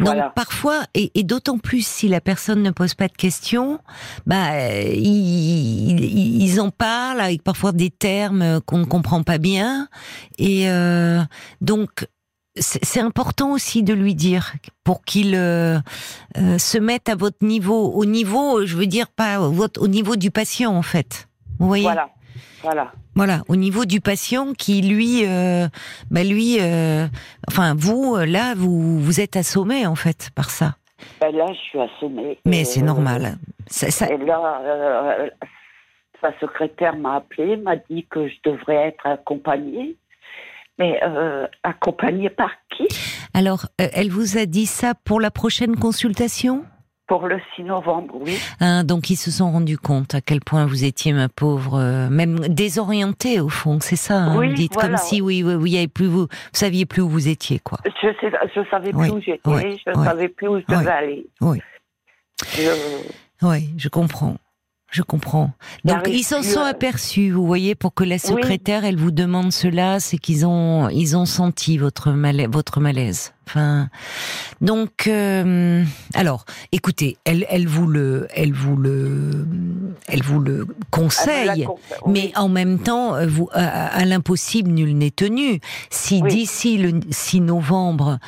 donc 0.00 0.16
parfois, 0.34 0.82
et, 0.94 1.10
et 1.14 1.24
d'autant 1.24 1.58
plus 1.58 1.86
si 1.86 2.08
la 2.08 2.20
personne 2.20 2.62
ne 2.62 2.70
pose 2.70 2.94
pas 2.94 3.08
de 3.08 3.16
questions, 3.16 3.78
bah 4.26 4.60
ils, 4.84 6.42
ils 6.42 6.60
en 6.60 6.70
parlent 6.70 7.20
avec 7.20 7.42
parfois 7.42 7.72
des 7.72 7.90
termes 7.90 8.60
qu'on 8.62 8.78
ne 8.78 8.84
comprend 8.84 9.22
pas 9.22 9.38
bien, 9.38 9.88
et 10.38 10.70
euh, 10.70 11.22
donc 11.60 12.06
c'est 12.60 13.00
important 13.00 13.52
aussi 13.52 13.84
de 13.84 13.94
lui 13.94 14.16
dire 14.16 14.54
pour 14.82 15.04
qu'il 15.04 15.34
euh, 15.36 15.78
euh, 16.36 16.58
se 16.58 16.78
mette 16.78 17.08
à 17.08 17.14
votre 17.14 17.44
niveau, 17.46 17.92
au 17.92 18.04
niveau, 18.04 18.66
je 18.66 18.76
veux 18.76 18.86
dire 18.86 19.08
pas 19.08 19.40
au, 19.40 19.66
au 19.78 19.88
niveau 19.88 20.16
du 20.16 20.30
patient 20.32 20.74
en 20.74 20.82
fait. 20.82 21.28
Vous 21.60 21.68
voyez? 21.68 21.84
Voilà. 21.84 22.10
Voilà. 22.62 22.92
Voilà, 23.14 23.42
au 23.48 23.56
niveau 23.56 23.84
du 23.84 24.00
patient 24.00 24.52
qui 24.52 24.80
lui, 24.82 25.26
euh, 25.26 25.66
bah 26.10 26.22
lui, 26.22 26.58
euh, 26.60 27.06
enfin 27.48 27.74
vous, 27.76 28.16
là, 28.16 28.54
vous 28.54 29.00
vous 29.00 29.20
êtes 29.20 29.36
assommé 29.36 29.86
en 29.86 29.94
fait 29.94 30.30
par 30.34 30.50
ça. 30.50 30.76
Ben 31.20 31.34
là, 31.34 31.46
je 31.52 31.58
suis 31.58 31.80
assommée. 31.80 32.38
Mais 32.44 32.64
c'est 32.64 32.82
normal. 32.82 33.38
Ça, 33.66 34.08
Et 34.08 34.18
là, 34.18 34.60
euh, 34.62 35.28
sa 36.20 36.38
secrétaire 36.40 36.96
m'a 36.96 37.16
appelé, 37.16 37.56
m'a 37.56 37.76
dit 37.76 38.06
que 38.10 38.28
je 38.28 38.34
devrais 38.44 38.88
être 38.88 39.06
accompagnée. 39.06 39.96
Mais 40.78 41.00
accompagnée 41.64 42.30
par 42.30 42.50
qui? 42.70 42.86
Alors, 43.34 43.66
elle 43.78 44.10
vous 44.10 44.38
a 44.38 44.46
dit 44.46 44.66
ça 44.66 44.94
pour 44.94 45.20
la 45.20 45.32
prochaine 45.32 45.74
consultation? 45.74 46.64
Pour 47.08 47.26
le 47.26 47.40
6 47.56 47.62
novembre, 47.64 48.14
oui. 48.20 48.38
Hein, 48.60 48.84
donc 48.84 49.08
ils 49.08 49.16
se 49.16 49.30
sont 49.30 49.50
rendus 49.50 49.78
compte 49.78 50.14
à 50.14 50.20
quel 50.20 50.40
point 50.40 50.66
vous 50.66 50.84
étiez, 50.84 51.14
ma 51.14 51.28
pauvre, 51.30 51.78
euh, 51.78 52.10
même 52.10 52.38
désorientée 52.48 53.40
au 53.40 53.48
fond, 53.48 53.78
c'est 53.80 53.96
ça. 53.96 54.18
Hein, 54.18 54.36
Oui, 54.36 54.50
vous 54.50 54.54
dites 54.54 54.74
voilà. 54.74 54.90
comme 54.90 54.98
si 54.98 55.22
oui, 55.22 55.42
oui, 55.42 55.54
oui, 55.54 55.76
avait 55.78 55.88
plus 55.88 56.06
vous, 56.06 56.20
vous 56.22 56.28
saviez 56.52 56.84
plus 56.84 57.00
où 57.00 57.08
vous 57.08 57.28
étiez, 57.28 57.60
quoi. 57.60 57.78
Je 57.86 58.08
sais, 58.20 58.30
je 58.54 58.60
savais 58.70 58.92
plus 58.92 59.10
où 59.10 59.20
j'étais, 59.20 59.40
oui, 59.46 59.80
je 59.86 59.90
oui. 59.98 60.04
savais 60.04 60.28
plus 60.28 60.48
où 60.48 60.58
je 60.60 60.64
devais 60.68 60.90
aller. 60.90 61.26
Oui. 61.40 61.60
Je- 62.56 63.06
Oui, 63.42 63.70
je 63.78 63.88
comprends. 63.88 64.36
Je 64.90 65.02
comprends. 65.02 65.50
Donc 65.84 66.08
ils 66.08 66.22
s'en 66.24 66.42
sont 66.42 66.62
aperçus, 66.62 67.30
vous 67.30 67.46
voyez, 67.46 67.74
pour 67.74 67.92
que 67.92 68.04
la 68.04 68.18
secrétaire, 68.18 68.86
elle 68.86 68.96
vous 68.96 69.10
demande 69.10 69.52
cela, 69.52 70.00
c'est 70.00 70.16
qu'ils 70.16 70.46
ont, 70.46 70.88
ils 70.88 71.14
ont 71.14 71.26
senti 71.26 71.76
votre 71.76 72.10
malaise, 72.12 72.48
votre 72.50 72.80
malaise. 72.80 73.34
Enfin, 73.48 73.88
donc, 74.60 75.06
euh, 75.06 75.82
alors, 76.12 76.44
écoutez, 76.70 77.16
elle, 77.24 77.46
elle 77.48 77.66
vous 77.66 77.86
le, 77.86 78.28
elle 78.34 78.52
vous 78.52 78.76
le, 78.76 79.46
elle 80.06 80.22
vous 80.22 80.38
le 80.40 80.66
conseille. 80.90 81.64
con- 81.64 81.78
Mais 82.06 82.30
en 82.36 82.50
même 82.50 82.78
temps, 82.78 83.14
euh, 83.14 83.26
vous, 83.26 83.48
à, 83.54 83.86
à 83.86 84.04
l'impossible, 84.04 84.70
nul 84.70 84.98
n'est 84.98 85.10
tenu. 85.10 85.60
Si 85.88 86.20
Oui. 86.22 86.28
d'ici 86.30 86.76
le 86.76 87.00
6 87.10 87.40
novembre, 87.40 88.18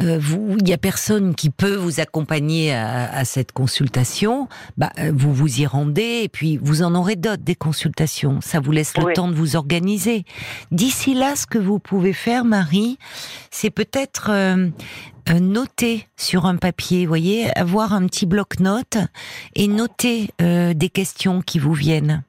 euh, 0.00 0.16
vous- 0.20 0.56
il 0.60 0.68
y 0.68 0.72
a 0.72 0.78
personne 0.78 1.34
qui 1.34 1.50
peut 1.50 1.74
vous 1.74 1.98
accompagner 1.98 2.72
à, 2.72 3.10
à 3.12 3.24
cette 3.24 3.50
consultation, 3.50 4.48
bah, 4.76 4.92
vous 5.12 5.34
vous 5.34 5.60
y 5.60 5.66
rendez 5.66 6.20
et 6.22 6.28
puis 6.28 6.56
vous 6.62 6.82
en 6.82 6.94
aurez 6.94 7.16
d'autres 7.16 7.42
des 7.42 7.56
consultations. 7.56 8.38
Ça 8.42 8.60
vous 8.60 8.70
laisse 8.70 8.96
le 8.96 9.06
Oui. 9.06 9.12
temps 9.14 9.28
de 9.28 9.34
vous 9.34 9.56
organiser. 9.56 10.24
D'ici 10.70 11.14
là, 11.14 11.34
ce 11.34 11.46
que 11.46 11.58
vous 11.58 11.80
pouvez 11.80 12.12
faire, 12.12 12.44
Marie, 12.44 12.96
c'est 13.50 13.70
peut-être 13.70 14.28
euh, 14.30 14.67
euh, 15.28 15.38
noter 15.40 16.06
sur 16.16 16.46
un 16.46 16.56
papier, 16.56 17.06
voyez, 17.06 17.56
avoir 17.56 17.92
un 17.92 18.06
petit 18.06 18.26
bloc-notes 18.26 18.98
et 19.54 19.68
noter 19.68 20.30
euh, 20.40 20.74
des 20.74 20.88
questions 20.88 21.40
qui 21.42 21.58
vous 21.58 21.74
viennent. 21.74 22.22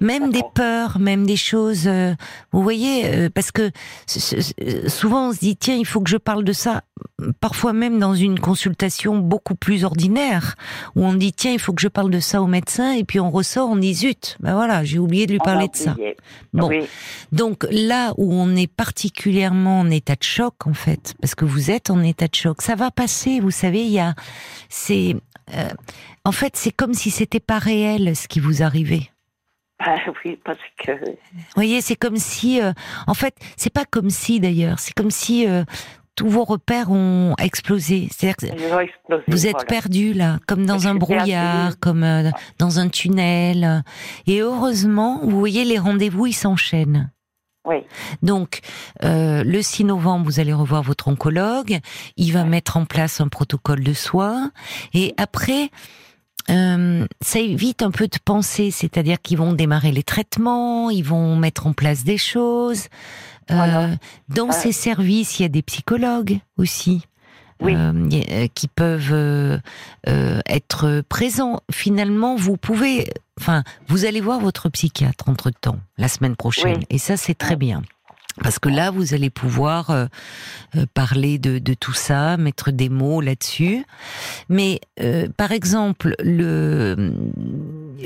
Même 0.00 0.30
des 0.30 0.42
peurs, 0.54 0.98
même 0.98 1.26
des 1.26 1.36
choses, 1.36 1.86
euh, 1.86 2.14
vous 2.52 2.62
voyez, 2.62 3.06
euh, 3.06 3.30
parce 3.32 3.52
que 3.52 3.70
souvent 4.88 5.28
on 5.28 5.32
se 5.32 5.38
dit 5.38 5.56
tiens 5.56 5.76
il 5.76 5.86
faut 5.86 6.00
que 6.00 6.10
je 6.10 6.16
parle 6.16 6.42
de 6.44 6.52
ça, 6.52 6.82
parfois 7.40 7.72
même 7.72 7.98
dans 7.98 8.14
une 8.14 8.40
consultation 8.40 9.18
beaucoup 9.18 9.54
plus 9.54 9.84
ordinaire 9.84 10.56
où 10.96 11.04
on 11.04 11.14
dit 11.14 11.32
tiens 11.32 11.52
il 11.52 11.58
faut 11.58 11.72
que 11.72 11.82
je 11.82 11.88
parle 11.88 12.10
de 12.10 12.20
ça 12.20 12.42
au 12.42 12.46
médecin 12.46 12.92
et 12.92 13.04
puis 13.04 13.20
on 13.20 13.30
ressort 13.30 13.68
on 13.68 13.76
dit 13.76 13.94
zut 13.94 14.36
ben 14.40 14.54
voilà 14.54 14.84
j'ai 14.84 14.98
oublié 14.98 15.26
de 15.26 15.32
lui 15.32 15.40
On 15.42 15.44
parler 15.44 15.68
de 15.68 15.76
ça. 15.76 15.94
Bon. 16.52 16.68
Oui, 16.68 16.80
donc 17.32 17.66
là 17.70 18.12
où 18.16 18.32
on 18.32 18.56
est 18.56 18.70
particulièrement 18.72 19.80
en 19.80 19.90
état 19.90 20.16
de 20.16 20.22
choc 20.22 20.66
en 20.66 20.74
fait 20.74 21.14
parce 21.20 21.34
que 21.34 21.44
vous 21.44 21.70
êtes 21.70 21.90
en 21.90 22.02
état 22.02 22.26
de 22.26 22.34
choc 22.34 22.62
ça 22.62 22.74
va 22.74 22.90
passer 22.90 23.40
vous 23.40 23.50
savez 23.50 23.84
il 23.84 23.92
y 23.92 24.00
a 24.00 24.14
c'est 24.68 25.16
euh, 25.54 25.68
en 26.24 26.32
fait 26.32 26.56
c'est 26.56 26.72
comme 26.72 26.94
si 26.94 27.10
c'était 27.10 27.40
pas 27.40 27.58
réel 27.58 28.16
ce 28.16 28.28
qui 28.28 28.40
vous 28.40 28.62
arrivait. 28.62 29.10
Ah 29.86 29.96
oui, 30.24 30.38
parce 30.44 30.58
que 30.84 30.92
Vous 30.92 31.16
voyez, 31.54 31.80
c'est 31.80 31.96
comme 31.96 32.18
si, 32.18 32.60
euh, 32.60 32.72
en 33.06 33.14
fait, 33.14 33.34
c'est 33.56 33.72
pas 33.72 33.86
comme 33.90 34.10
si 34.10 34.38
d'ailleurs, 34.38 34.78
c'est 34.78 34.92
comme 34.92 35.10
si 35.10 35.48
euh, 35.48 35.64
tous 36.16 36.28
vos 36.28 36.44
repères 36.44 36.90
ont 36.90 37.34
explosé. 37.40 38.08
C'est-à-dire 38.10 38.36
que 38.36 39.30
vous 39.30 39.46
êtes 39.46 39.52
voilà. 39.52 39.66
perdu 39.66 40.12
là, 40.12 40.38
comme 40.46 40.66
dans 40.66 40.86
un 40.86 40.94
brouillard, 40.94 41.78
comme 41.80 42.04
euh, 42.04 42.30
dans 42.58 42.78
un 42.78 42.90
tunnel. 42.90 43.82
Et 44.26 44.40
heureusement, 44.40 45.20
vous 45.22 45.38
voyez, 45.38 45.64
les 45.64 45.78
rendez-vous 45.78 46.26
ils 46.26 46.34
s'enchaînent. 46.34 47.10
Oui, 47.66 47.76
Donc, 48.22 48.60
euh, 49.04 49.44
le 49.44 49.60
6 49.60 49.84
novembre, 49.84 50.24
vous 50.24 50.40
allez 50.40 50.54
revoir 50.54 50.82
votre 50.82 51.08
oncologue. 51.08 51.78
Il 52.16 52.32
va 52.32 52.44
mettre 52.44 52.78
en 52.78 52.86
place 52.86 53.20
un 53.20 53.28
protocole 53.28 53.84
de 53.84 53.92
soins. 53.92 54.50
Et 54.94 55.14
après, 55.18 55.70
euh, 56.50 57.06
ça 57.20 57.38
évite 57.38 57.82
un 57.82 57.90
peu 57.90 58.08
de 58.08 58.18
penser, 58.24 58.70
c'est-à-dire 58.70 59.20
qu'ils 59.22 59.38
vont 59.38 59.52
démarrer 59.52 59.92
les 59.92 60.02
traitements, 60.02 60.90
ils 60.90 61.04
vont 61.04 61.36
mettre 61.36 61.66
en 61.66 61.72
place 61.72 62.04
des 62.04 62.18
choses. 62.18 62.84
Euh, 63.50 63.94
dans 64.28 64.46
Ouais. 64.46 64.52
ces 64.52 64.72
services, 64.72 65.38
il 65.38 65.42
y 65.42 65.46
a 65.46 65.48
des 65.48 65.62
psychologues 65.62 66.38
aussi. 66.58 67.02
Oui. 67.62 67.74
euh, 67.76 67.92
euh, 68.30 68.46
qui 68.54 68.68
peuvent 68.68 69.10
euh, 69.12 69.58
euh, 70.08 70.40
être 70.46 71.02
présents. 71.10 71.60
Finalement, 71.70 72.34
vous 72.34 72.56
pouvez, 72.56 73.06
enfin, 73.38 73.64
vous 73.86 74.06
allez 74.06 74.22
voir 74.22 74.40
votre 74.40 74.70
psychiatre 74.70 75.28
entre 75.28 75.50
temps 75.50 75.78
la 75.98 76.08
semaine 76.08 76.36
prochaine, 76.36 76.78
Oui. 76.78 76.86
et 76.88 76.96
ça 76.96 77.18
c'est 77.18 77.34
très 77.34 77.56
bien. 77.56 77.82
Parce 78.42 78.58
que 78.58 78.68
là, 78.68 78.90
vous 78.90 79.14
allez 79.14 79.30
pouvoir 79.30 79.90
euh, 79.90 80.06
euh, 80.76 80.86
parler 80.94 81.38
de, 81.38 81.58
de 81.58 81.74
tout 81.74 81.92
ça, 81.92 82.36
mettre 82.36 82.70
des 82.70 82.88
mots 82.88 83.20
là-dessus. 83.20 83.84
Mais 84.48 84.80
euh, 85.00 85.28
par 85.36 85.52
exemple, 85.52 86.14
le, 86.22 87.14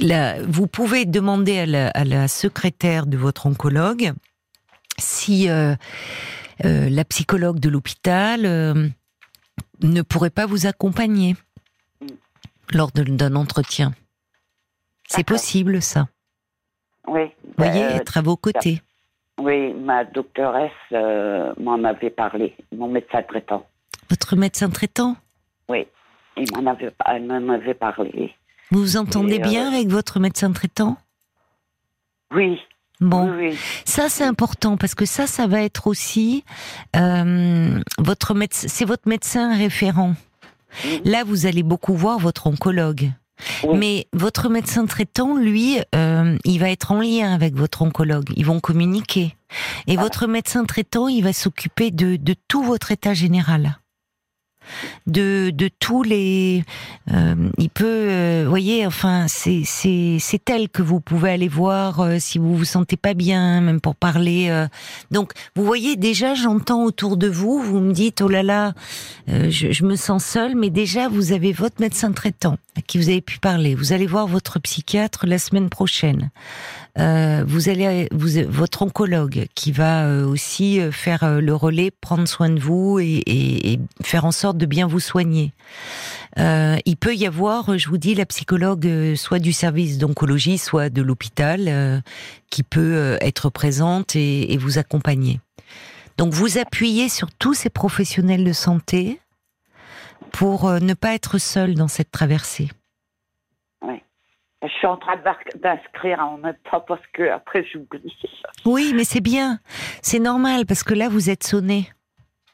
la, 0.00 0.42
vous 0.42 0.66
pouvez 0.66 1.04
demander 1.04 1.58
à 1.58 1.66
la, 1.66 1.88
à 1.88 2.04
la 2.04 2.28
secrétaire 2.28 3.06
de 3.06 3.16
votre 3.16 3.46
oncologue 3.46 4.12
si 4.98 5.48
euh, 5.48 5.74
euh, 6.64 6.88
la 6.88 7.04
psychologue 7.04 7.58
de 7.58 7.68
l'hôpital 7.68 8.46
euh, 8.46 8.88
ne 9.82 10.02
pourrait 10.02 10.30
pas 10.30 10.46
vous 10.46 10.66
accompagner 10.66 11.36
lors 12.72 12.90
d'un 12.92 13.34
entretien. 13.34 13.94
C'est 15.08 15.24
possible, 15.24 15.82
ça? 15.82 16.08
oui. 17.06 17.24
Vous 17.44 17.64
voyez, 17.64 17.82
être 17.82 18.16
à 18.16 18.22
vos 18.22 18.36
côtés. 18.36 18.82
Oui, 19.40 19.72
ma 19.74 20.04
doctoresse 20.04 20.70
euh, 20.92 21.52
m'en 21.58 21.82
avait 21.84 22.10
parlé, 22.10 22.54
mon 22.76 22.88
médecin 22.88 23.22
traitant. 23.22 23.66
Votre 24.10 24.36
médecin 24.36 24.70
traitant 24.70 25.16
Oui, 25.68 25.86
il 26.36 26.46
m'en 26.54 26.70
avait, 26.70 26.92
elle 27.06 27.24
m'en 27.24 27.52
avait 27.54 27.74
parlé. 27.74 28.34
Vous 28.70 28.80
vous 28.80 28.96
entendez 28.96 29.36
Et, 29.36 29.40
euh, 29.40 29.48
bien 29.48 29.68
avec 29.72 29.88
votre 29.88 30.20
médecin 30.20 30.52
traitant? 30.52 30.96
Oui, 32.32 32.60
Bon, 33.00 33.28
oui, 33.32 33.48
oui. 33.50 33.58
ça 33.84 34.08
c'est 34.08 34.24
important 34.24 34.76
parce 34.76 34.94
que 34.94 35.04
ça, 35.04 35.26
ça 35.26 35.46
va 35.48 35.62
être 35.62 35.88
aussi 35.88 36.44
euh, 36.96 37.80
votre 37.98 38.34
médecin, 38.34 38.68
c'est 38.68 38.84
votre 38.84 39.08
médecin 39.08 39.56
référent. 39.56 40.14
Là, 41.04 41.22
vous 41.24 41.46
allez 41.46 41.62
beaucoup 41.62 41.94
voir 41.94 42.18
votre 42.18 42.46
oncologue. 42.46 43.10
Oui. 43.64 43.76
Mais 43.78 44.06
votre 44.12 44.48
médecin 44.48 44.86
traitant, 44.86 45.36
lui, 45.36 45.78
euh, 45.94 46.36
il 46.44 46.58
va 46.60 46.70
être 46.70 46.92
en 46.92 47.00
lien 47.00 47.32
avec 47.34 47.54
votre 47.54 47.82
oncologue. 47.82 48.30
Ils 48.36 48.46
vont 48.46 48.60
communiquer. 48.60 49.36
Et 49.86 49.94
Voilà. 49.94 50.02
votre 50.02 50.26
médecin 50.26 50.64
traitant, 50.64 51.08
il 51.08 51.22
va 51.22 51.32
s'occuper 51.32 51.90
de, 51.90 52.16
de 52.16 52.34
tout 52.48 52.62
votre 52.62 52.92
état 52.92 53.14
général. 53.14 53.78
De, 55.06 55.50
de 55.50 55.68
tous 55.78 56.02
les... 56.02 56.64
euh, 57.12 57.50
il 57.59 57.71
peut... 57.71 57.85
euh, 57.87 58.47
voyez, 58.49 58.87
enfin, 58.87 59.26
c'est 59.28 60.50
elle 60.50 60.68
que 60.68 60.83
vous 60.83 61.00
pouvez 61.00 61.30
aller 61.30 61.49
voir 61.49 62.00
euh, 62.00 62.16
si 62.18 62.38
vous 62.38 62.56
vous 62.56 62.64
sentez 62.64 62.97
pas 62.97 63.14
bien, 63.14 63.61
même 63.61 63.80
pour 63.80 63.94
parler. 63.94 64.66
Donc, 65.11 65.33
vous 65.56 65.64
voyez, 65.64 65.97
déjà, 65.97 66.35
j'entends 66.35 66.85
autour 66.85 67.16
de 67.16 67.28
vous, 67.28 67.61
vous 67.61 67.80
me 67.80 67.92
dites, 67.92 68.23
oh 68.23 68.28
là 68.28 68.42
là, 68.42 68.73
je 69.26 69.85
me 69.85 69.97
sens 69.97 70.25
seule, 70.25 70.54
mais 70.54 70.71
déjà, 70.71 71.09
vous 71.09 71.33
avez 71.33 71.52
votre 71.52 71.80
médecin 71.80 72.12
traitant 72.12 72.56
à 72.76 72.80
qui 72.80 72.99
vous 72.99 73.09
avez 73.09 73.21
pu 73.21 73.38
parler. 73.38 73.75
Vous 73.75 73.92
allez 73.92 74.06
voir 74.06 74.26
votre 74.26 74.59
psychiatre 74.59 75.26
la 75.26 75.38
semaine 75.38 75.68
prochaine. 75.68 76.30
Euh, 76.96 77.42
vous 77.46 77.68
allez, 77.68 78.08
vous, 78.12 78.28
votre 78.48 78.82
oncologue 78.82 79.46
qui 79.56 79.72
va 79.72 80.04
euh, 80.06 80.24
aussi 80.26 80.80
euh, 80.80 80.92
faire 80.92 81.40
le 81.40 81.54
relais, 81.54 81.90
prendre 81.90 82.28
soin 82.28 82.50
de 82.50 82.60
vous 82.60 83.00
et, 83.00 83.04
et- 83.26 83.72
et 83.72 83.80
faire 84.02 84.24
en 84.24 84.30
sorte 84.30 84.58
de 84.58 84.66
bien 84.66 84.86
vous 84.86 85.00
soigner. 85.00 85.52
Euh, 86.38 86.76
il 86.84 86.96
peut 86.96 87.14
y 87.16 87.26
avoir, 87.26 87.76
je 87.78 87.88
vous 87.88 87.98
dis, 87.98 88.14
la 88.14 88.26
psychologue 88.26 89.14
soit 89.16 89.40
du 89.40 89.52
service 89.52 89.98
d'oncologie, 89.98 90.56
soit 90.58 90.88
de 90.88 91.02
l'hôpital, 91.02 91.64
euh, 91.66 92.00
qui 92.50 92.62
peut 92.62 93.18
être 93.20 93.50
présente 93.50 94.14
et, 94.14 94.52
et 94.52 94.56
vous 94.56 94.78
accompagner. 94.78 95.40
Donc 96.16 96.32
vous 96.32 96.58
appuyez 96.58 97.08
sur 97.08 97.32
tous 97.32 97.54
ces 97.54 97.70
professionnels 97.70 98.44
de 98.44 98.52
santé 98.52 99.20
pour 100.30 100.70
ne 100.70 100.94
pas 100.94 101.14
être 101.14 101.38
seul 101.38 101.74
dans 101.74 101.88
cette 101.88 102.12
traversée. 102.12 102.70
Je 104.64 104.73
suis 104.73 104.87
en 104.87 104.97
train 104.97 105.16
d'inscrire 105.62 106.21
en 106.21 106.38
même 106.38 106.56
temps 106.71 106.83
parce 106.87 107.00
que 107.12 107.28
après 107.30 107.64
j'oublie. 107.73 108.14
Oui, 108.64 108.92
mais 108.94 109.04
c'est 109.04 109.21
bien, 109.21 109.59
c'est 110.02 110.18
normal 110.18 110.66
parce 110.66 110.83
que 110.83 110.94
là 110.94 111.09
vous 111.09 111.30
êtes 111.30 111.44
sonné. 111.44 111.90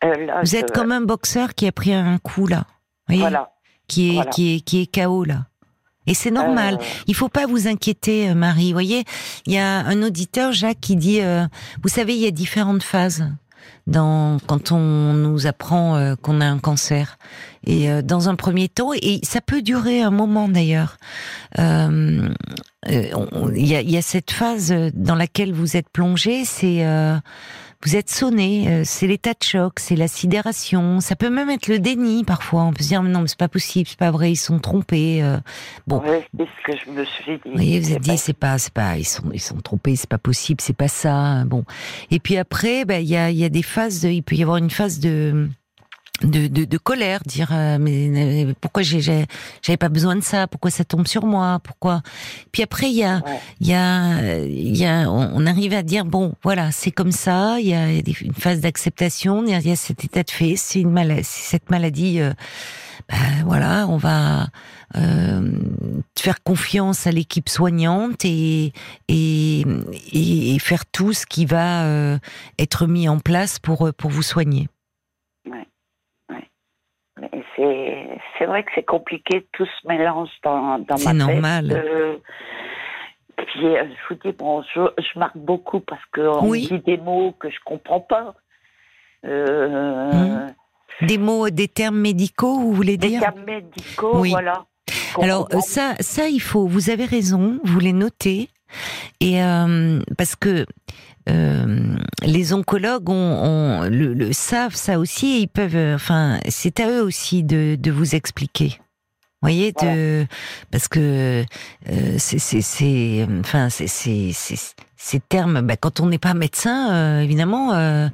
Euh, 0.04 0.14
là, 0.26 0.40
Vous 0.40 0.50
je- 0.50 0.56
êtes 0.56 0.72
comme 0.72 0.92
un 0.92 1.02
boxeur 1.02 1.54
qui 1.54 1.66
a 1.66 1.72
pris 1.72 1.92
un 1.92 2.18
coup 2.18 2.46
là, 2.46 2.64
voyez 3.06 3.20
Voilà. 3.20 3.52
qui 3.86 4.10
est 4.10 4.14
voilà. 4.14 4.30
qui 4.30 4.56
est 4.56 4.60
qui 4.60 4.82
est 4.82 4.86
KO 4.94 5.24
là. 5.24 5.46
Et 6.06 6.14
c'est 6.14 6.30
normal. 6.30 6.78
Euh, 6.80 6.84
Il 7.06 7.14
faut 7.14 7.28
pas 7.28 7.46
vous 7.46 7.68
inquiéter, 7.68 8.30
euh, 8.30 8.34
Marie. 8.34 8.68
Vous 8.68 8.72
voyez, 8.72 9.04
il 9.46 9.52
y 9.52 9.58
a 9.58 9.80
un 9.80 10.02
auditeur, 10.02 10.50
Jacques, 10.52 10.80
qui 10.80 10.96
dit, 10.96 11.20
euh, 11.20 11.44
vous 11.82 11.88
savez, 11.90 12.14
il 12.14 12.20
y 12.20 12.26
a 12.26 12.30
différentes 12.32 12.82
phases 12.82 13.28
dans 13.86 14.38
quand 14.46 14.72
on 14.72 15.12
nous 15.12 15.46
apprend 15.46 15.96
euh, 15.96 16.14
qu'on 16.16 16.40
a 16.40 16.46
un 16.46 16.58
cancer. 16.58 17.18
Et 17.66 17.90
euh, 17.90 18.02
dans 18.02 18.28
un 18.28 18.36
premier 18.36 18.68
temps, 18.68 18.92
et 18.94 19.20
ça 19.22 19.40
peut 19.40 19.62
durer 19.62 20.02
un 20.02 20.10
moment 20.10 20.48
d'ailleurs. 20.48 20.96
euh, 21.58 22.28
Il 22.88 23.66
y, 23.66 23.92
y 23.92 23.96
a 23.96 24.02
cette 24.02 24.30
phase 24.30 24.74
dans 24.94 25.14
laquelle 25.14 25.52
vous 25.52 25.76
êtes 25.76 25.88
plongé, 25.90 26.44
c'est 26.44 26.84
vous 27.84 27.96
êtes 27.96 28.10
sonné. 28.10 28.68
euh, 28.68 28.82
c'est 28.84 29.06
l'état 29.06 29.30
de 29.32 29.42
choc, 29.42 29.80
c'est 29.80 29.96
la 29.96 30.08
sidération. 30.08 31.00
Ça 31.00 31.16
peut 31.16 31.30
même 31.30 31.48
être 31.50 31.66
le 31.68 31.78
déni 31.78 32.24
parfois. 32.24 32.62
On 32.64 32.72
peut 32.72 32.82
se 32.82 32.88
dire 32.88 33.02
non, 33.02 33.22
mais 33.22 33.28
c'est 33.28 33.38
pas 33.38 33.48
possible, 33.48 33.88
c'est 33.88 33.98
pas 33.98 34.10
vrai, 34.10 34.32
ils 34.32 34.36
sont 34.36 34.58
trompés. 34.58 35.22
euh. 35.22 35.38
Bon. 35.86 36.00
Ouais, 36.00 36.26
c'est 36.38 36.44
ce 36.44 36.72
que 36.72 36.78
je 36.84 36.90
me 36.90 37.04
suis 37.04 37.24
dit. 37.36 37.40
Vous 37.46 37.52
voyez, 37.52 37.80
vous 37.80 37.92
êtes 37.92 38.00
dit, 38.02 38.18
c'est 38.18 38.32
pas, 38.32 38.58
c'est 38.58 38.72
pas, 38.72 38.96
ils 38.98 39.04
sont, 39.04 39.24
ils 39.32 39.40
sont 39.40 39.56
trompés, 39.60 39.96
c'est 39.96 40.08
pas 40.10 40.18
possible, 40.18 40.60
c'est 40.60 40.76
pas 40.76 40.88
ça. 40.88 41.44
Bon. 41.46 41.64
Et 42.10 42.18
puis 42.20 42.36
après, 42.36 42.84
ben, 42.84 43.02
il 43.02 43.08
y 43.08 43.16
a, 43.16 43.30
il 43.30 43.36
y 43.38 43.44
a 43.44 43.48
des 43.48 43.62
phases, 43.62 44.02
de- 44.02 44.08
il 44.08 44.22
peut 44.22 44.36
y 44.36 44.42
avoir 44.42 44.58
une 44.58 44.70
phase 44.70 44.98
de, 45.00 45.48
de, 46.22 46.48
de, 46.48 46.64
de 46.64 46.78
colère, 46.78 47.20
dire, 47.26 47.48
euh, 47.52 47.78
mais 47.80 48.44
euh, 48.48 48.52
pourquoi 48.60 48.82
j'avais 48.82 49.26
pas 49.78 49.88
besoin 49.88 50.16
de 50.16 50.20
ça, 50.22 50.46
pourquoi 50.46 50.70
ça 50.70 50.84
tombe 50.84 51.06
sur 51.06 51.24
moi, 51.24 51.60
pourquoi? 51.64 52.02
Puis 52.52 52.62
après, 52.62 52.90
il 52.90 52.96
y 52.96 53.04
a, 53.04 53.16
Ouais. 53.24 53.40
il 53.60 53.66
y 53.68 53.74
a, 53.74 54.38
il 54.44 54.76
y 54.76 54.84
a, 54.86 55.10
on 55.10 55.30
on 55.34 55.46
arrive 55.46 55.72
à 55.74 55.82
dire 55.82 56.04
bon, 56.04 56.34
voilà, 56.42 56.70
c'est 56.72 56.90
comme 56.90 57.12
ça. 57.12 57.58
Il 57.60 57.66
y 57.68 57.74
a 57.74 57.90
une 57.90 58.34
phase 58.34 58.60
d'acceptation. 58.60 59.44
Il 59.46 59.50
y 59.66 59.70
a- 59.70 59.76
cet 59.76 60.04
état 60.04 60.22
de 60.22 60.30
fait. 60.30 60.54
C'est 60.56 60.80
une 60.80 60.90
maladie. 60.90 61.24
Cette 61.24 61.70
maladie, 61.70 62.20
euh, 62.20 62.32
ben, 63.08 63.16
voilà, 63.46 63.86
on 63.88 63.96
va 63.96 64.48
euh, 64.96 65.50
faire 66.18 66.42
confiance 66.42 67.06
à 67.06 67.12
l'équipe 67.12 67.48
soignante 67.48 68.24
et, 68.24 68.72
et 69.08 69.60
et 70.12 70.54
et 70.54 70.58
faire 70.58 70.84
tout 70.86 71.12
ce 71.12 71.24
qui 71.26 71.46
va 71.46 71.84
euh, 71.84 72.18
être 72.58 72.86
mis 72.86 73.08
en 73.08 73.18
place 73.20 73.58
pour 73.58 73.86
euh, 73.86 73.92
pour 73.92 74.10
vous 74.10 74.22
soigner. 74.22 74.68
C'est, 77.56 78.06
c'est 78.38 78.46
vrai 78.46 78.62
que 78.64 78.70
c'est 78.74 78.84
compliqué, 78.86 79.46
tout 79.52 79.66
se 79.66 79.88
mélange 79.88 80.30
dans, 80.42 80.78
dans 80.78 80.94
ma 80.94 80.96
C'est 80.96 81.04
tête. 81.06 81.14
normal. 81.16 81.72
Euh, 81.72 82.16
puis 83.36 83.66
euh, 83.66 83.84
je 83.84 84.14
vous 84.14 84.20
dis, 84.24 84.32
bon, 84.36 84.62
je, 84.74 84.80
je 84.98 85.18
marque 85.18 85.36
beaucoup 85.36 85.80
parce 85.80 86.02
qu'on 86.14 86.48
Oui. 86.48 86.68
dit 86.70 86.78
des 86.80 86.96
mots 86.96 87.32
que 87.38 87.50
je 87.50 87.56
comprends 87.64 88.00
pas. 88.00 88.34
Euh, 89.24 90.10
Mhm. 90.12 91.06
Des 91.06 91.18
mots, 91.18 91.48
des 91.48 91.68
termes 91.68 91.98
médicaux, 91.98 92.58
vous 92.58 92.72
voulez 92.74 92.96
Des 92.98 93.08
dire 93.08 93.20
termes 93.20 93.44
médicaux, 93.44 94.18
Oui. 94.20 94.30
voilà. 94.30 94.64
Alors 95.20 95.48
ça, 95.62 95.94
ça 96.00 96.28
il 96.28 96.40
faut. 96.40 96.66
Vous 96.66 96.90
avez 96.90 97.04
raison. 97.06 97.58
Vous 97.64 97.80
les 97.80 97.92
notez 97.94 98.48
et 99.20 99.42
euh, 99.42 100.00
parce 100.16 100.36
que 100.36 100.66
euh, 101.28 101.96
les 102.22 102.52
oncologues 102.54 103.08
ont, 103.10 103.14
ont- 103.14 103.82
le, 103.88 104.14
le 104.14 104.32
savent 104.32 104.74
ça 104.74 104.98
aussi. 104.98 105.26
Et 105.36 105.38
ils 105.40 105.48
peuvent. 105.48 105.76
euh, 105.76 105.94
Enfin, 105.94 106.38
c'est 106.48 106.80
à 106.80 106.88
eux 106.90 107.02
aussi 107.02 107.42
de, 107.42 107.76
de 107.78 107.90
vous 107.90 108.14
expliquer. 108.14 108.78
Vous 109.42 109.46
voyez, 109.48 109.72
de 109.72 110.26
parce 110.70 110.86
que 110.86 111.44
euh, 111.90 112.14
c'est 112.18 113.26
enfin 113.40 113.70
c'est 113.70 113.86
c'est 113.86 114.32
c'est- 114.34 114.74
ces 114.96 115.18
termes. 115.18 115.62
bah, 115.62 115.76
quand 115.78 116.00
on 116.00 116.06
n'est 116.06 116.18
pas 116.18 116.34
médecin, 116.34 116.92
euh, 116.92 117.20
évidemment, 117.20 117.72
euh, 117.72 118.08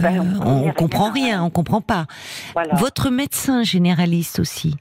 Ben, 0.00 0.20
euh, 0.20 0.38
on 0.40 0.68
on, 0.68 0.72
comprend 0.72 1.10
rien, 1.10 1.24
rien, 1.24 1.42
on 1.42 1.50
comprend 1.50 1.80
pas. 1.80 2.06
Voilà. 2.54 2.76
Votre 2.76 3.10
médecin 3.10 3.64
généraliste 3.64 4.38
aussi 4.38 4.76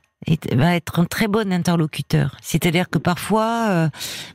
va 0.53 0.75
être 0.75 0.99
un 0.99 1.05
très 1.05 1.27
bon 1.27 1.53
interlocuteur. 1.53 2.35
C'est-à-dire 2.41 2.89
que 2.89 2.97
parfois, 2.97 3.67
euh, 3.69 3.89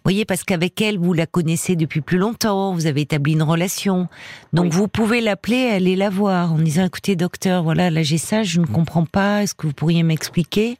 voyez, 0.05 0.25
parce 0.25 0.45
qu'avec 0.45 0.81
elle, 0.81 0.99
vous 0.99 1.13
la 1.13 1.27
connaissez 1.27 1.77
depuis 1.77 2.01
plus 2.01 2.19
longtemps, 2.19 2.73
vous 2.73 2.87
avez 2.87 3.03
établi 3.03 3.33
une 3.33 3.43
relation. 3.43 4.09
Donc 4.53 4.67
Oui. 4.67 4.71
vous 4.73 4.89
pouvez 4.89 5.21
l'appeler, 5.21 5.67
aller 5.69 5.97
la 5.97 6.09
voir 6.09 6.53
en 6.53 6.59
disant, 6.59 6.85
écoutez 6.87 7.17
docteur, 7.17 7.63
voilà, 7.63 7.91
là 7.91 8.03
j'ai 8.03 8.19
ça, 8.19 8.43
je 8.43 8.61
ne 8.61 8.67
comprends 8.67 9.05
pas, 9.07 9.43
est-ce 9.43 9.55
que 9.55 9.67
vous 9.67 9.73
pourriez 9.75 10.03
m'expliquer? 10.03 10.79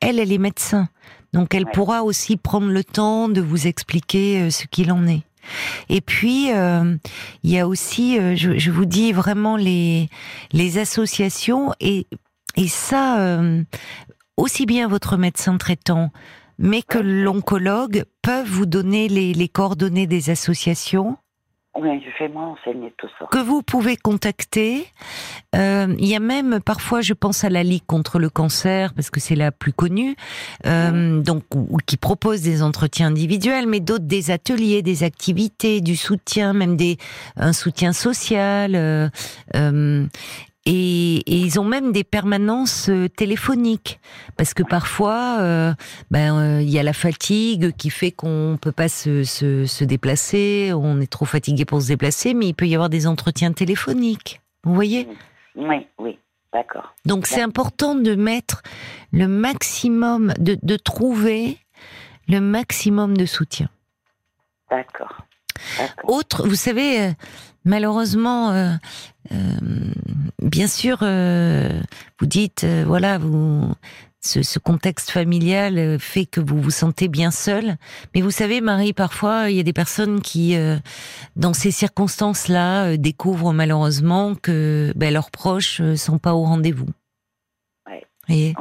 Elle, 0.00 0.18
elle 0.18 0.32
est 0.32 0.38
médecin. 0.38 0.88
Donc 1.32 1.54
elle 1.54 1.64
Ouais. 1.64 1.72
pourra 1.72 2.04
aussi 2.04 2.36
prendre 2.36 2.68
le 2.68 2.84
temps 2.84 3.28
de 3.28 3.40
vous 3.40 3.66
expliquer 3.66 4.42
euh, 4.42 4.50
ce 4.50 4.66
qu'il 4.66 4.92
en 4.92 5.06
est. 5.06 5.22
Et 5.90 6.00
puis, 6.00 6.52
euh, 6.52 6.96
il 7.42 7.50
y 7.50 7.58
a 7.58 7.68
aussi, 7.68 8.18
euh, 8.18 8.34
je, 8.34 8.56
je 8.56 8.70
vous 8.70 8.86
dis 8.86 9.12
vraiment 9.12 9.56
les 9.58 10.08
les 10.52 10.78
associations 10.78 11.72
et 11.80 12.06
et 12.56 12.68
ça 12.68 13.18
euh, 13.20 13.62
aussi 14.36 14.66
bien 14.66 14.88
votre 14.88 15.16
médecin 15.16 15.56
traitant, 15.58 16.10
mais 16.58 16.82
que 16.82 16.98
l'oncologue 16.98 18.04
peuvent 18.22 18.46
vous 18.48 18.66
donner 18.66 19.08
les, 19.08 19.34
les 19.34 19.48
coordonnées 19.48 20.06
des 20.06 20.30
associations 20.30 21.16
Oui, 21.76 22.00
je 22.04 22.24
vais 22.24 22.32
m'enseigner 22.32 22.92
tout 22.96 23.08
ça. 23.18 23.26
que 23.30 23.38
vous 23.38 23.62
pouvez 23.62 23.96
contacter. 23.96 24.86
Euh, 25.56 25.92
il 25.98 26.06
y 26.06 26.14
a 26.14 26.20
même 26.20 26.60
parfois, 26.64 27.00
je 27.00 27.12
pense 27.12 27.42
à 27.42 27.48
la 27.48 27.62
Ligue 27.64 27.84
contre 27.86 28.18
le 28.20 28.28
cancer 28.30 28.94
parce 28.94 29.10
que 29.10 29.18
c'est 29.18 29.34
la 29.34 29.50
plus 29.50 29.72
connue, 29.72 30.14
euh, 30.66 31.20
donc 31.20 31.42
ou, 31.54 31.66
ou 31.70 31.78
qui 31.84 31.96
propose 31.96 32.42
des 32.42 32.62
entretiens 32.62 33.08
individuels, 33.08 33.66
mais 33.66 33.80
d'autres 33.80 34.04
des 34.06 34.30
ateliers, 34.30 34.82
des 34.82 35.02
activités, 35.02 35.80
du 35.80 35.96
soutien, 35.96 36.52
même 36.52 36.76
des 36.76 36.96
un 37.36 37.52
soutien 37.52 37.92
social. 37.92 38.72
euh, 38.74 40.06
et, 40.66 41.16
et 41.16 41.36
ils 41.36 41.60
ont 41.60 41.64
même 41.64 41.92
des 41.92 42.04
permanences 42.04 42.88
euh, 42.88 43.08
téléphoniques 43.08 44.00
parce 44.36 44.54
que 44.54 44.62
parfois, 44.62 45.38
euh, 45.40 45.74
ben 46.10 46.36
euh, 46.36 46.62
il 46.62 46.70
y 46.70 46.78
a 46.78 46.82
la 46.82 46.92
fatigue 46.92 47.72
qui 47.76 47.90
fait 47.90 48.10
qu'on 48.10 48.58
peut 48.60 48.72
pas 48.72 48.88
se, 48.88 49.24
se, 49.24 49.66
se 49.66 49.84
déplacer, 49.84 50.72
on 50.74 51.00
est 51.00 51.10
trop 51.10 51.26
fatigué 51.26 51.64
pour 51.64 51.82
se 51.82 51.88
déplacer, 51.88 52.34
mais 52.34 52.48
il 52.48 52.54
peut 52.54 52.66
y 52.66 52.74
avoir 52.74 52.88
des 52.88 53.06
entretiens 53.06 53.52
téléphoniques. 53.52 54.40
Vous 54.62 54.74
voyez? 54.74 55.08
Oui, 55.54 55.86
oui, 55.98 56.18
d'accord. 56.52 56.94
Donc 57.04 57.26
c'est 57.26 57.42
important 57.42 57.94
de 57.94 58.14
mettre 58.14 58.62
le 59.12 59.28
maximum, 59.28 60.32
de, 60.38 60.58
de 60.62 60.76
trouver 60.76 61.58
le 62.26 62.40
maximum 62.40 63.16
de 63.16 63.26
soutien. 63.26 63.68
D'accord. 64.70 65.22
Autre, 66.04 66.48
vous 66.48 66.56
savez, 66.56 67.12
malheureusement, 67.64 68.50
euh, 68.52 68.72
euh, 69.32 69.36
bien 70.42 70.66
sûr, 70.66 70.98
euh, 71.02 71.80
vous 72.20 72.26
dites, 72.26 72.64
euh, 72.64 72.84
voilà, 72.86 73.18
vous, 73.18 73.72
ce, 74.20 74.42
ce 74.42 74.58
contexte 74.58 75.10
familial 75.10 75.78
euh, 75.78 75.98
fait 75.98 76.26
que 76.26 76.40
vous 76.40 76.60
vous 76.60 76.70
sentez 76.70 77.08
bien 77.08 77.30
seul. 77.30 77.76
Mais 78.14 78.20
vous 78.20 78.30
savez, 78.30 78.60
Marie, 78.60 78.92
parfois, 78.92 79.50
il 79.50 79.56
y 79.56 79.60
a 79.60 79.64
des 79.64 79.72
personnes 79.72 80.20
qui, 80.20 80.56
euh, 80.56 80.76
dans 81.36 81.54
ces 81.54 81.70
circonstances-là, 81.70 82.96
découvrent 82.96 83.52
malheureusement 83.52 84.34
que 84.34 84.92
ben, 84.96 85.12
leurs 85.12 85.30
proches 85.30 85.82
sont 85.96 86.18
pas 86.18 86.34
au 86.34 86.42
rendez-vous. 86.42 86.88
Oui, 88.28 88.54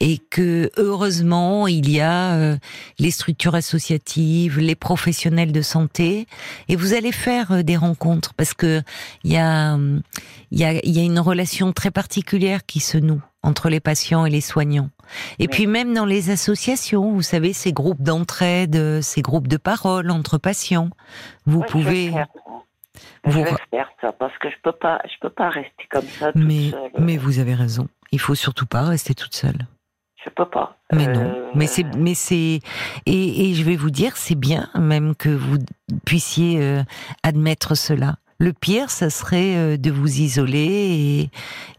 Et- 0.00 0.18
que 0.30 0.70
heureusement 0.76 1.66
il 1.66 1.90
y 1.90 2.00
a 2.00 2.34
euh, 2.34 2.56
les 2.98 3.10
structures 3.10 3.54
associatives, 3.54 4.58
les 4.58 4.74
professionnels 4.74 5.52
de 5.52 5.62
santé, 5.62 6.26
et 6.68 6.76
vous 6.76 6.94
allez 6.94 7.12
faire 7.12 7.52
euh, 7.52 7.62
des 7.62 7.76
rencontres 7.76 8.34
parce 8.34 8.54
que 8.54 8.82
il 9.24 9.32
y 9.32 9.36
a 9.36 9.76
il 10.50 10.58
y 10.58 10.64
a 10.64 10.72
il 10.84 10.90
y 10.96 11.00
a 11.00 11.02
une 11.02 11.18
relation 11.18 11.72
très 11.72 11.90
particulière 11.90 12.64
qui 12.66 12.80
se 12.80 12.98
noue 12.98 13.22
entre 13.42 13.68
les 13.68 13.80
patients 13.80 14.24
et 14.24 14.30
les 14.30 14.40
soignants. 14.40 14.90
Et 15.40 15.44
Oui. 15.44 15.48
puis 15.48 15.66
même 15.66 15.92
dans 15.94 16.06
les 16.06 16.30
associations, 16.30 17.12
vous 17.12 17.22
savez 17.22 17.52
ces 17.52 17.72
groupes 17.72 18.00
d'entraide, 18.02 18.76
euh, 18.76 19.02
ces 19.02 19.20
groupes 19.22 19.48
de 19.48 19.56
parole 19.56 20.10
entre 20.10 20.38
patients, 20.38 20.90
vous 21.46 21.62
pouvez 21.68 22.12
Je 23.26 23.30
vais 23.38 23.54
faire 23.70 23.88
ça 24.00 24.12
parce 24.12 24.36
que 24.38 24.50
je 24.50 24.56
peux 24.62 24.72
pas, 24.72 25.00
je 25.06 25.14
peux 25.20 25.30
pas 25.30 25.48
rester 25.48 25.84
comme 25.90 26.02
ça 26.04 26.32
toute 26.32 26.42
mais 26.44 26.70
seule. 26.70 26.90
mais 26.98 27.16
vous 27.16 27.38
avez 27.38 27.54
raison. 27.54 27.88
Il 28.10 28.20
faut 28.20 28.34
surtout 28.34 28.66
pas 28.66 28.82
rester 28.82 29.14
toute 29.14 29.34
seule. 29.34 29.58
Je 30.24 30.30
peux 30.30 30.44
pas. 30.48 30.76
Mais 30.92 31.08
Euh, 31.08 31.12
non, 31.14 31.50
mais 31.54 31.66
c'est, 31.66 31.84
mais 31.96 32.14
c'est, 32.14 32.60
et, 33.06 33.50
et 33.50 33.54
je 33.54 33.64
vais 33.64 33.76
vous 33.76 33.90
dire, 33.90 34.16
c'est 34.16 34.34
bien 34.38 34.68
même 34.78 35.16
que 35.16 35.28
vous 35.30 35.58
puissiez 36.06 36.60
euh, 36.62 36.82
admettre 37.22 37.74
cela. 37.74 38.16
Le 38.38 38.52
pire, 38.52 38.90
ça 38.90 39.08
serait 39.10 39.56
euh, 39.56 39.76
de 39.76 39.90
vous 39.90 40.20
isoler 40.20 40.58
et, 40.58 41.20
et- 41.22 41.30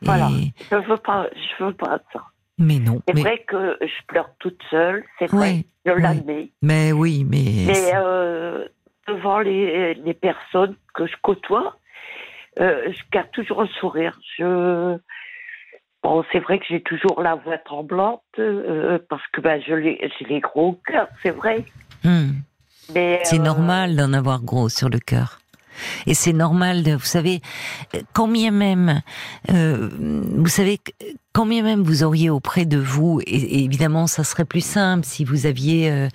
Voilà. 0.01 0.29
Je 0.71 0.75
veux 0.75 0.97
pas, 0.97 1.27
je 1.59 1.63
veux 1.63 1.73
pas 1.73 1.99
ça. 2.11 2.21
mais 2.57 2.79
non, 2.79 3.01
C'est 3.07 3.13
mais, 3.15 3.21
vrai 3.21 3.45
que 3.47 3.77
je 3.81 4.05
pleure 4.07 4.29
toute 4.39 4.59
seule, 4.69 5.03
c'est 5.19 5.27
vrai, 5.27 5.39
Ouais, 5.39 5.65
je 5.85 5.91
ouais. 5.91 6.01
l'admets. 6.01 6.49
mais 6.61 6.91
oui, 6.91 7.25
mais, 7.29 7.65
Mais 7.67 7.91
euh, 7.95 8.67
devant 9.07 9.39
les, 9.39 9.93
les 9.95 10.13
personnes 10.13 10.75
que 10.93 11.05
je 11.05 11.15
côtoie, 11.21 11.77
euh, 12.59 12.91
je 12.91 13.01
garde 13.11 13.31
toujours 13.31 13.61
un 13.61 13.67
sourire. 13.79 14.19
Je... 14.37 14.97
Bon, 16.03 16.23
c'est 16.31 16.39
vrai 16.39 16.59
que 16.59 16.65
j'ai 16.69 16.81
toujours 16.81 17.21
la 17.21 17.35
voix 17.35 17.57
tremblante 17.57 18.21
euh, 18.37 18.99
parce 19.09 19.25
que 19.31 19.41
ben, 19.41 19.61
je 19.65 19.81
j'ai 19.81 20.25
les 20.25 20.39
gros 20.41 20.79
cœurs, 20.85 21.07
c'est 21.21 21.31
vrai. 21.31 21.63
hmm, 22.03 22.31
Mais 22.93 23.21
c'est 23.23 23.39
euh, 23.39 23.43
normal 23.43 23.95
d'en 23.95 24.11
avoir 24.13 24.41
gros 24.41 24.69
sur 24.69 24.89
le 24.89 24.99
cœur. 24.99 25.39
Et 26.07 26.13
c'est 26.13 26.33
normal 26.33 26.83
de, 26.83 26.93
vous 26.93 27.05
savez, 27.05 27.41
quand 28.13 28.27
bien 28.27 28.51
même, 28.51 29.01
euh, 29.51 29.89
vous 30.37 30.47
savez, 30.47 30.79
quand 31.33 31.45
bien 31.47 31.63
même 31.63 31.81
vous 31.81 32.03
auriez 32.03 32.29
auprès 32.29 32.65
de 32.65 32.77
vous, 32.77 33.19
et, 33.25 33.35
et 33.35 33.63
évidemment 33.63 34.05
ça 34.07 34.23
serait 34.23 34.45
plus 34.45 34.63
simple 34.63 35.03
si 35.05 35.23
vous 35.25 35.45
aviez 35.47 35.89
euh, 35.89 36.07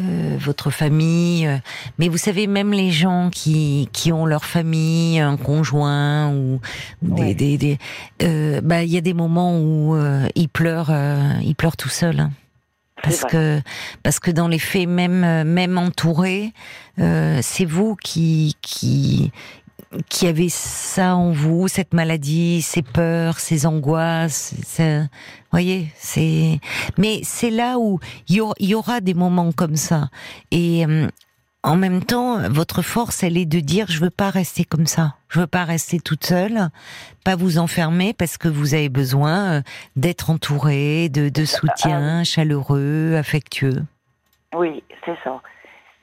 euh, 0.00 0.36
votre 0.40 0.70
famille, 0.70 1.46
euh, 1.46 1.58
mais 1.98 2.08
vous 2.08 2.16
savez 2.18 2.46
même 2.48 2.72
les 2.72 2.90
gens 2.90 3.30
qui 3.30 3.88
qui 3.92 4.10
ont 4.12 4.26
leur 4.26 4.44
famille, 4.44 5.20
un 5.20 5.36
conjoint 5.36 6.30
ou, 6.32 6.60
ou 7.02 7.14
des, 7.14 7.22
Ouais. 7.22 7.34
des, 7.34 7.56
des- 7.58 7.78
euh, 8.22 8.60
bah 8.62 8.82
il 8.82 8.90
y 8.90 8.96
a 8.96 9.00
des 9.00 9.14
moments 9.14 9.58
où 9.60 9.94
euh, 9.94 10.26
ils 10.34 10.48
pleurent, 10.48 10.90
euh, 10.90 11.30
ils 11.42 11.54
pleurent 11.54 11.76
tout 11.76 11.88
seuls. 11.88 12.18
hein. 12.20 12.30
Parce 13.04 13.24
que 13.24 13.60
parce 14.02 14.18
que 14.18 14.30
dans 14.30 14.48
les 14.48 14.58
faits, 14.58 14.88
même 14.88 15.44
même 15.44 15.78
entouré, 15.78 16.52
euh, 16.98 17.40
c'est 17.42 17.64
vous 17.64 17.96
qui 17.96 18.56
qui 18.62 19.32
qui 20.08 20.26
avait 20.26 20.48
ça 20.48 21.16
en 21.16 21.30
vous, 21.30 21.68
cette 21.68 21.94
maladie, 21.94 22.62
ces 22.62 22.82
peurs, 22.82 23.38
ces 23.38 23.66
angoisses. 23.66 24.54
Vous 24.78 25.06
voyez, 25.52 25.88
c'est. 25.96 26.58
Mais 26.98 27.20
c'est 27.22 27.50
là 27.50 27.78
où 27.78 28.00
il 28.28 28.42
y, 28.60 28.74
aura 28.74 29.00
des 29.00 29.14
moments 29.14 29.52
comme 29.52 29.76
ça. 29.76 30.08
Et 30.50 30.84
euh, 30.86 31.08
en 31.64 31.76
même 31.76 32.04
temps, 32.04 32.38
votre 32.50 32.82
force, 32.82 33.22
elle 33.22 33.38
est 33.38 33.46
de 33.46 33.58
dire 33.58 33.86
je 33.88 33.98
veux 33.98 34.10
pas 34.10 34.28
rester 34.28 34.64
comme 34.64 34.86
ça. 34.86 35.14
Je 35.28 35.40
veux 35.40 35.46
pas 35.46 35.64
rester 35.64 35.98
toute 35.98 36.24
seule, 36.24 36.68
pas 37.24 37.36
vous 37.36 37.58
enfermer 37.58 38.12
parce 38.12 38.36
que 38.36 38.48
vous 38.48 38.74
avez 38.74 38.90
besoin 38.90 39.54
euh, 39.54 39.62
d'être 39.96 40.30
entouré, 40.30 41.08
de, 41.08 41.30
de 41.30 41.44
soutien 41.46 42.20
ah 42.20 42.24
chaleureux, 42.24 43.16
affectueux. 43.16 43.82
Oui, 44.54 44.84
c'est 45.04 45.16
ça. 45.24 45.40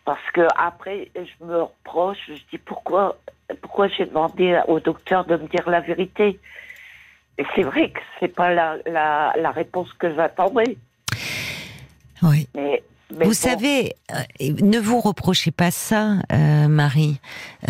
Parce 0.03 0.31
que 0.33 0.41
après, 0.57 1.11
je 1.15 1.45
me 1.45 1.61
reproche, 1.61 2.17
je 2.27 2.41
dis 2.51 2.57
pourquoi, 2.57 3.17
pourquoi 3.61 3.87
j'ai 3.87 4.07
demandé 4.07 4.59
au 4.67 4.79
docteur 4.79 5.25
de 5.25 5.37
me 5.37 5.47
dire 5.47 5.69
la 5.69 5.79
vérité? 5.79 6.39
Et 7.37 7.45
c'est 7.55 7.63
vrai 7.63 7.91
que 7.91 7.99
c'est 8.19 8.35
pas 8.35 8.51
la, 8.51 8.77
la, 8.87 9.33
la, 9.37 9.51
réponse 9.51 9.93
que 9.93 10.13
j'attendais. 10.13 10.75
Oui. 12.23 12.47
Mais, 12.55 12.83
vous 13.19 13.33
savez, 13.33 13.95
euh, 14.11 14.53
ne 14.61 14.79
vous 14.79 14.99
reprochez 14.99 15.51
pas 15.51 15.71
ça, 15.71 16.17
euh, 16.31 16.67
Marie. 16.67 17.19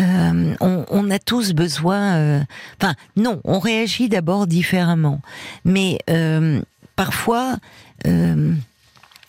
Euh, 0.00 0.54
on, 0.60 0.84
on, 0.88 1.10
a 1.10 1.18
tous 1.18 1.52
besoin. 1.52 2.44
Enfin, 2.80 2.94
non, 3.16 3.40
on 3.44 3.58
réagit 3.58 4.08
d'abord 4.08 4.46
différemment, 4.46 5.20
mais 5.64 5.98
parfois, 6.96 7.56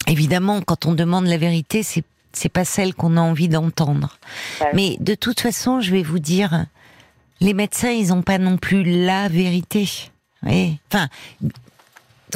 évidemment, 0.08 0.62
quand 0.62 0.86
on 0.86 0.94
demande 0.94 1.28
la 1.28 1.38
vérité, 1.38 1.84
c'est 1.84 2.04
c'est 2.36 2.50
pas 2.50 2.66
celle 2.66 2.96
qu'on 2.96 3.16
a 3.16 3.22
envie 3.22 3.48
d'entendre. 3.48 4.18
Mais 4.74 4.98
de 5.00 5.14
toute 5.14 5.40
façon, 5.40 5.82
je 5.82 5.92
vais 5.92 6.02
vous 6.02 6.18
dire, 6.18 6.66
les 7.42 7.54
médecins, 7.54 7.92
ils 7.92 8.08
n'ont 8.08 8.24
pas 8.24 8.40
non 8.40 8.58
plus 8.58 8.84
la 8.84 9.28
vérité. 9.28 9.88
Enfin, 10.44 11.10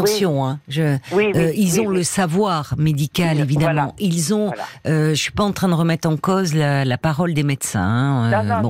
attention, 0.03 0.45
hein, 0.45 0.59
je, 0.67 0.97
euh, 1.13 1.51
ils 1.55 1.79
ont 1.81 1.89
le 1.89 2.03
savoir 2.03 2.75
médical 2.77 3.39
évidemment. 3.39 3.95
Ils 3.99 4.33
ont, 4.33 4.51
euh, 4.85 5.09
je 5.09 5.21
suis 5.21 5.31
pas 5.31 5.43
en 5.43 5.51
train 5.51 5.67
de 5.67 5.73
remettre 5.73 6.07
en 6.07 6.17
cause 6.17 6.53
la, 6.53 6.97
parole 6.97 7.33
des 7.33 7.43
médecins. 7.43 7.81
Hein, 7.81 8.63
euh, 8.63 8.69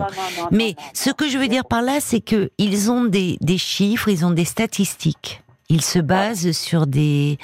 Mais 0.52 0.76
ce 0.94 1.12
que 1.12 1.30
je 1.30 1.38
veux 1.38 1.48
dire 1.48 1.66
par 1.66 1.82
là, 1.82 2.00
c'est 2.00 2.22
que 2.22 2.52
ils 2.58 2.92
ont 2.92 3.06
des, 3.06 3.38
des 3.42 3.58
chiffres, 3.58 4.10
ils 4.10 4.26
ont 4.26 4.32
des 4.32 4.46
statistiques. 4.46 5.42
Il 5.70 5.82
se 5.82 6.00
base 6.00 6.52
sur 6.52 6.88
des 6.88 7.38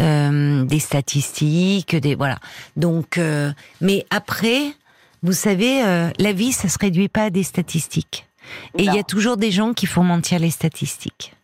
euh, 0.00 0.64
des 0.64 0.80
statistiques, 0.80 1.94
des 1.94 2.16
voilà. 2.16 2.38
Donc, 2.76 3.16
euh, 3.16 3.52
mais 3.80 4.06
après, 4.10 4.74
vous 5.22 5.32
savez, 5.32 5.84
euh, 5.84 6.10
la 6.18 6.32
vie, 6.32 6.52
ça 6.52 6.68
se 6.68 6.78
réduit 6.80 7.08
pas 7.08 7.24
à 7.24 7.30
des 7.30 7.44
statistiques. 7.44 8.26
Et 8.76 8.82
il 8.82 8.92
y 8.92 8.98
a 8.98 9.04
toujours 9.04 9.36
des 9.36 9.52
gens 9.52 9.72
qui 9.72 9.86
font 9.86 10.02
mentir 10.02 10.40
les 10.40 10.50
statistiques. 10.50 11.34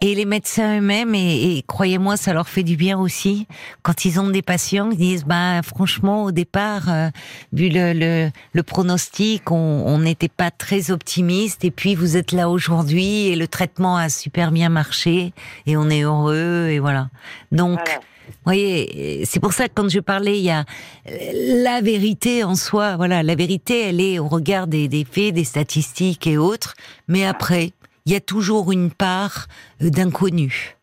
Et 0.00 0.14
les 0.14 0.24
médecins 0.24 0.78
eux-mêmes, 0.78 1.14
et, 1.14 1.62
croyez-moi, 1.66 2.16
ça 2.16 2.32
leur 2.32 2.48
fait 2.48 2.62
du 2.62 2.76
bien 2.76 2.98
aussi, 2.98 3.46
quand 3.82 4.04
ils 4.04 4.20
ont 4.20 4.28
des 4.28 4.42
patients 4.42 4.90
qui 4.90 4.96
disent, 4.96 5.24
bah 5.24 5.62
franchement, 5.62 6.24
au 6.24 6.32
départ, 6.32 6.88
euh, 6.88 7.08
vu 7.52 7.68
le, 7.68 7.92
le, 7.92 8.30
le, 8.52 8.62
pronostic, 8.62 9.50
on 9.50 9.98
n'était 9.98 10.28
pas 10.28 10.50
très 10.50 10.90
optimiste, 10.90 11.64
et 11.64 11.70
puis 11.70 11.94
vous 11.94 12.16
êtes 12.16 12.32
là 12.32 12.48
aujourd'hui, 12.48 13.28
et 13.28 13.36
le 13.36 13.48
traitement 13.48 13.96
a 13.96 14.08
super 14.08 14.50
bien 14.50 14.68
marché, 14.68 15.32
et 15.66 15.76
on 15.76 15.88
est 15.90 16.02
heureux, 16.02 16.68
et 16.70 16.78
voilà. 16.78 17.08
Donc, 17.52 17.80
Vous 18.28 18.44
voyez, 18.44 19.24
c'est 19.26 19.40
pour 19.40 19.52
ça 19.52 19.68
que 19.68 19.74
quand 19.74 19.88
je 19.88 19.98
parlais, 19.98 20.38
il 20.38 20.44
y 20.44 20.50
a 20.50 20.64
euh, 21.08 21.62
la 21.62 21.80
vérité 21.80 22.44
en 22.44 22.54
soi. 22.54 22.96
Voilà, 22.96 23.22
la 23.24 23.34
vérité, 23.34 23.88
elle 23.88 24.00
est 24.00 24.18
au 24.20 24.28
regard 24.28 24.68
des, 24.68 24.86
des 24.86 25.04
faits, 25.04 25.34
des 25.34 25.44
statistiques 25.44 26.26
et 26.28 26.38
autres. 26.38 26.74
Mais 27.08 27.26
après, 27.26 27.72
il 28.06 28.12
y 28.12 28.16
a 28.16 28.20
toujours 28.20 28.72
une 28.72 28.90
part 28.90 29.46
euh, 29.82 29.90
d'inconnu. 29.90 30.76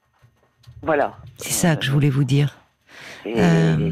Voilà. 0.84 1.18
C'est 1.38 1.54
ça 1.54 1.76
que 1.76 1.86
je 1.86 1.92
voulais 1.92 2.10
vous 2.10 2.24
dire. 2.24 2.58
Euh, 3.26 3.92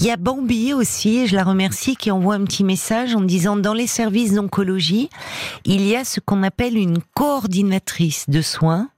il 0.00 0.06
y 0.06 0.10
a 0.10 0.16
Bambi 0.16 0.72
aussi, 0.72 1.18
et 1.18 1.26
je 1.26 1.36
la 1.36 1.44
remercie, 1.44 1.96
qui 1.96 2.10
envoie 2.10 2.34
un 2.34 2.44
petit 2.44 2.64
message 2.64 3.14
en 3.14 3.20
disant 3.20 3.56
dans 3.56 3.74
les 3.74 3.86
services 3.86 4.32
d'oncologie, 4.32 5.08
il 5.64 5.86
y 5.86 5.96
a 5.96 6.04
ce 6.04 6.20
qu'on 6.20 6.42
appelle 6.42 6.76
une 6.76 6.98
coordinatrice 7.14 8.28
de 8.28 8.42
soins 8.42 8.88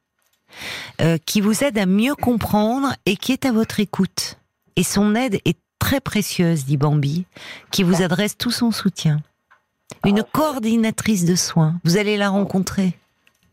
euh, 1.00 1.18
qui 1.24 1.40
vous 1.40 1.64
aide 1.64 1.78
à 1.78 1.86
mieux 1.86 2.14
comprendre 2.14 2.94
et 3.04 3.16
qui 3.16 3.32
est 3.32 3.44
à 3.44 3.52
votre 3.52 3.80
écoute. 3.80 4.38
Et 4.76 4.82
son 4.82 5.14
aide 5.14 5.40
est 5.44 5.58
très 5.78 6.00
précieuse, 6.00 6.64
dit 6.64 6.76
Bambi, 6.76 7.26
qui 7.70 7.82
vous 7.82 8.02
adresse 8.02 8.36
tout 8.36 8.50
son 8.50 8.70
soutien. 8.70 9.20
Une 10.04 10.20
ah, 10.20 10.28
coordinatrice 10.32 11.24
de 11.24 11.34
soins. 11.34 11.78
Vous 11.84 11.96
allez 11.96 12.16
la 12.16 12.30
rencontrer. 12.30 12.94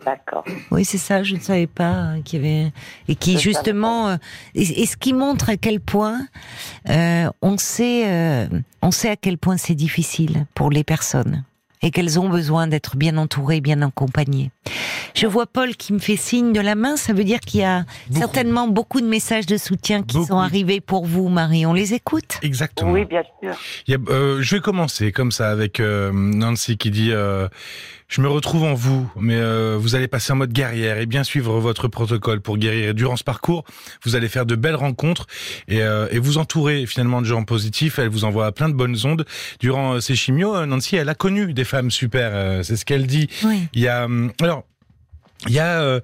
D'accord. 0.05 0.43
Oui, 0.71 0.85
c'est 0.85 0.97
ça, 0.97 1.23
je 1.23 1.35
ne 1.35 1.39
savais 1.39 1.67
pas 1.67 1.89
hein, 1.89 2.21
qu'il 2.21 2.43
y 2.43 2.47
avait 2.47 2.71
et 3.07 3.15
qui 3.15 3.37
justement 3.39 4.09
euh, 4.09 4.15
et, 4.55 4.85
ce 4.85 4.97
qui 4.97 5.13
montre 5.13 5.49
à 5.49 5.57
quel 5.57 5.79
point 5.79 6.27
euh, 6.89 7.29
on 7.41 7.57
sait 7.57 8.03
euh, 8.07 8.47
on 8.81 8.91
sait 8.91 9.09
à 9.09 9.15
quel 9.15 9.37
point 9.37 9.57
c'est 9.57 9.75
difficile 9.75 10.45
pour 10.55 10.71
les 10.71 10.83
personnes 10.83 11.43
et 11.81 11.91
qu'elles 11.91 12.17
ont 12.17 12.29
besoin 12.29 12.67
d'être 12.67 12.95
bien 12.95 13.17
entourées, 13.17 13.59
bien 13.59 13.81
accompagnées. 13.81 14.51
Je 15.15 15.27
vois 15.27 15.45
Paul 15.45 15.75
qui 15.75 15.91
me 15.91 15.99
fait 15.99 16.15
signe 16.15 16.53
de 16.53 16.61
la 16.61 16.75
main, 16.75 16.95
ça 16.95 17.11
veut 17.11 17.25
dire 17.25 17.41
qu'il 17.41 17.59
y 17.59 17.65
a 17.65 17.83
certainement 18.09 18.69
beaucoup 18.69 19.01
de 19.01 19.05
messages 19.05 19.45
de 19.45 19.57
soutien 19.57 20.01
qui 20.01 20.23
sont 20.23 20.37
arrivés 20.37 20.79
pour 20.79 21.05
vous, 21.05 21.27
Marie. 21.27 21.65
On 21.65 21.73
les 21.73 21.93
écoute? 21.93 22.37
Exactement. 22.41 22.93
Oui, 22.93 23.03
bien 23.03 23.23
sûr. 23.41 23.53
je 23.85 24.55
vais 24.55 24.61
commencer 24.61 25.11
comme 25.11 25.33
ça 25.33 25.49
avec 25.49 25.81
Nancy 25.81 26.77
qui 26.77 26.89
dit 26.89 27.11
je 28.13 28.21
me 28.21 28.27
retrouve 28.27 28.63
en 28.63 28.75
vous, 28.75 29.11
mais 29.19 29.37
euh, 29.37 29.75
vous 29.79 29.95
allez 29.95 30.07
passer 30.07 30.33
en 30.33 30.35
mode 30.35 30.53
guerrière 30.53 30.99
et 30.99 31.07
bien 31.07 31.23
suivre 31.23 31.59
votre 31.59 31.87
protocole 31.87 32.41
pour 32.41 32.59
guérir. 32.59 32.89
Et 32.89 32.93
durant 32.93 33.15
ce 33.15 33.23
parcours, 33.23 33.65
vous 34.03 34.15
allez 34.15 34.29
faire 34.29 34.45
de 34.45 34.53
belles 34.53 34.75
rencontres 34.75 35.25
et, 35.67 35.81
euh, 35.81 36.07
et 36.11 36.19
vous 36.19 36.37
entourer 36.37 36.85
finalement 36.85 37.21
de 37.21 37.25
gens 37.25 37.43
positifs. 37.43 37.97
Elle 37.97 38.09
vous 38.09 38.23
envoie 38.23 38.51
plein 38.51 38.69
de 38.69 38.75
bonnes 38.75 38.97
ondes. 39.05 39.25
Durant 39.59 39.93
euh, 39.93 39.99
ces 39.99 40.15
chimios, 40.15 40.63
Nancy, 40.67 40.95
elle 40.95 41.09
a 41.09 41.15
connu 41.15 41.55
des 41.55 41.63
femmes 41.63 41.89
super. 41.89 42.63
c'est 42.63 42.75
ce 42.75 42.85
qu'elle 42.85 43.07
dit. 43.07 43.29
Il 43.73 43.81
y 43.81 43.87
a 43.87 44.05
hum, 44.05 44.31
alors 44.41 44.63
il 45.47 45.53
y 45.53 45.59
a 45.59 45.99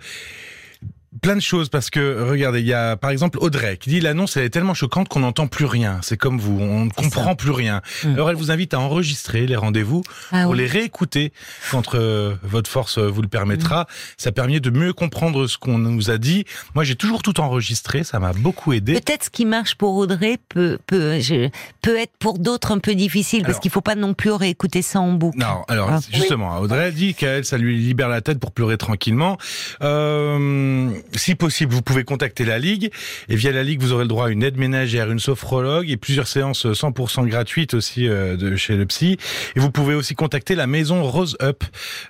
plein 1.22 1.36
de 1.36 1.42
choses 1.42 1.70
parce 1.70 1.90
que 1.90 2.22
regardez, 2.22 2.60
il 2.60 2.68
y 2.68 2.74
a 2.74 2.96
par 2.96 3.10
exemple 3.10 3.40
Audrey 3.42 3.78
qui 3.78 3.90
dit 3.90 4.00
l'annonce 4.00 4.38
elle 4.38 4.44
est 4.44 4.50
tellement 4.50 4.74
choquante 4.74 5.10
qu'on 5.10 5.22
n'entend 5.22 5.48
plus 5.48 5.66
rien. 5.66 6.00
C'est 6.02 6.18
comme 6.18 6.40
vous, 6.40 6.58
on 6.60 6.86
ne 6.86 6.90
comprend 6.92 7.36
plus 7.36 7.52
rien. 7.52 7.82
Mm. 8.04 8.14
Alors 8.14 8.30
elle 8.30 8.36
vous 8.36 8.52
invite 8.52 8.74
à 8.74 8.80
enregistrer 8.80 9.48
les 9.48 9.56
rendez-vous 9.56 10.04
ah 10.32 10.44
pour 10.44 10.56
les 10.56 10.68
réécouter 10.68 11.34
quand 11.72 11.96
euh, 11.96 12.36
votre 12.44 12.70
force 12.70 13.00
vous 13.00 13.22
le 13.22 13.28
permettra. 13.28 13.84
Mm. 13.84 13.86
Ça 14.18 14.32
permet 14.32 14.60
de 14.60 14.70
mieux 14.70 14.94
comprendre 14.94 15.48
ce 15.48 15.58
qu'on 15.58 15.78
nous 15.78 16.12
a 16.12 16.18
dit. 16.18 16.46
Moi 16.76 16.84
j'ai 16.84 16.96
toujours 16.96 17.24
tout 17.24 17.40
enregistré, 17.40 18.04
ça 18.04 18.20
m'a 18.20 18.34
beaucoup 18.34 18.74
aidé. 18.74 18.94
Peut-être 18.94 19.26
ce 19.26 19.30
qui 19.30 19.46
marche 19.46 19.76
pour 19.76 19.96
Audrey 19.96 20.38
peut 20.50 20.78
peut 20.86 21.20
je, 21.20 21.50
peut 21.82 21.98
être 21.98 22.14
pour 22.20 22.40
d'autres 22.40 22.72
un 22.72 22.80
peu 22.80 22.96
difficile 22.96 23.44
parce 23.44 23.60
qu'il 23.60 23.72
faut 23.72 23.82
pas 23.82 23.96
non 23.96 24.14
plus 24.14 24.32
réécouter 24.32 24.82
ça 24.82 25.00
en 25.00 25.14
boucle. 25.14 25.40
Non, 25.40 25.64
alors 25.68 25.90
ah. 25.92 26.00
justement, 26.14 26.60
Audrey 26.60 26.92
dit 26.92 27.14
qu'elle 27.14 27.46
ça 27.46 27.58
lui 27.58 27.78
libère 27.80 28.10
la 28.10 28.22
tête 28.22 28.40
pour 28.40 28.52
pleurer 28.52 28.78
tranquillement. 28.78 29.38
Euh, 29.82 30.99
si 31.16 31.36
possible, 31.36 31.74
vous 31.74 31.82
pouvez 31.82 32.04
contacter 32.04 32.46
la 32.46 32.60
Ligue. 32.60 32.92
Et 33.28 33.36
via 33.36 33.52
la 33.52 33.64
Ligue, 33.64 33.82
vous 33.82 33.94
aurez 33.94 34.04
le 34.04 34.08
droit 34.08 34.28
à 34.28 34.30
une 34.30 34.44
aide 34.44 34.58
ménagère, 34.58 35.12
une 35.12 35.20
sophrologue 35.20 35.90
et 35.90 35.98
plusieurs 35.98 36.28
séances 36.28 36.66
100% 36.66 37.28
gratuites 37.28 37.74
aussi 37.74 38.08
euh, 38.08 38.56
chez 38.58 38.76
le 38.76 38.86
psy. 38.86 39.18
Et 39.56 39.60
vous 39.60 39.72
pouvez 39.72 39.96
aussi 39.96 40.16
contacter 40.16 40.56
la 40.56 40.68
maison 40.68 41.04
Rose 41.04 41.38
Up 41.42 41.64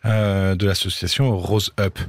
euh, 0.06 0.56
de 0.56 0.66
l'association 0.66 1.38
Rose 1.38 1.72
Up 1.80 2.00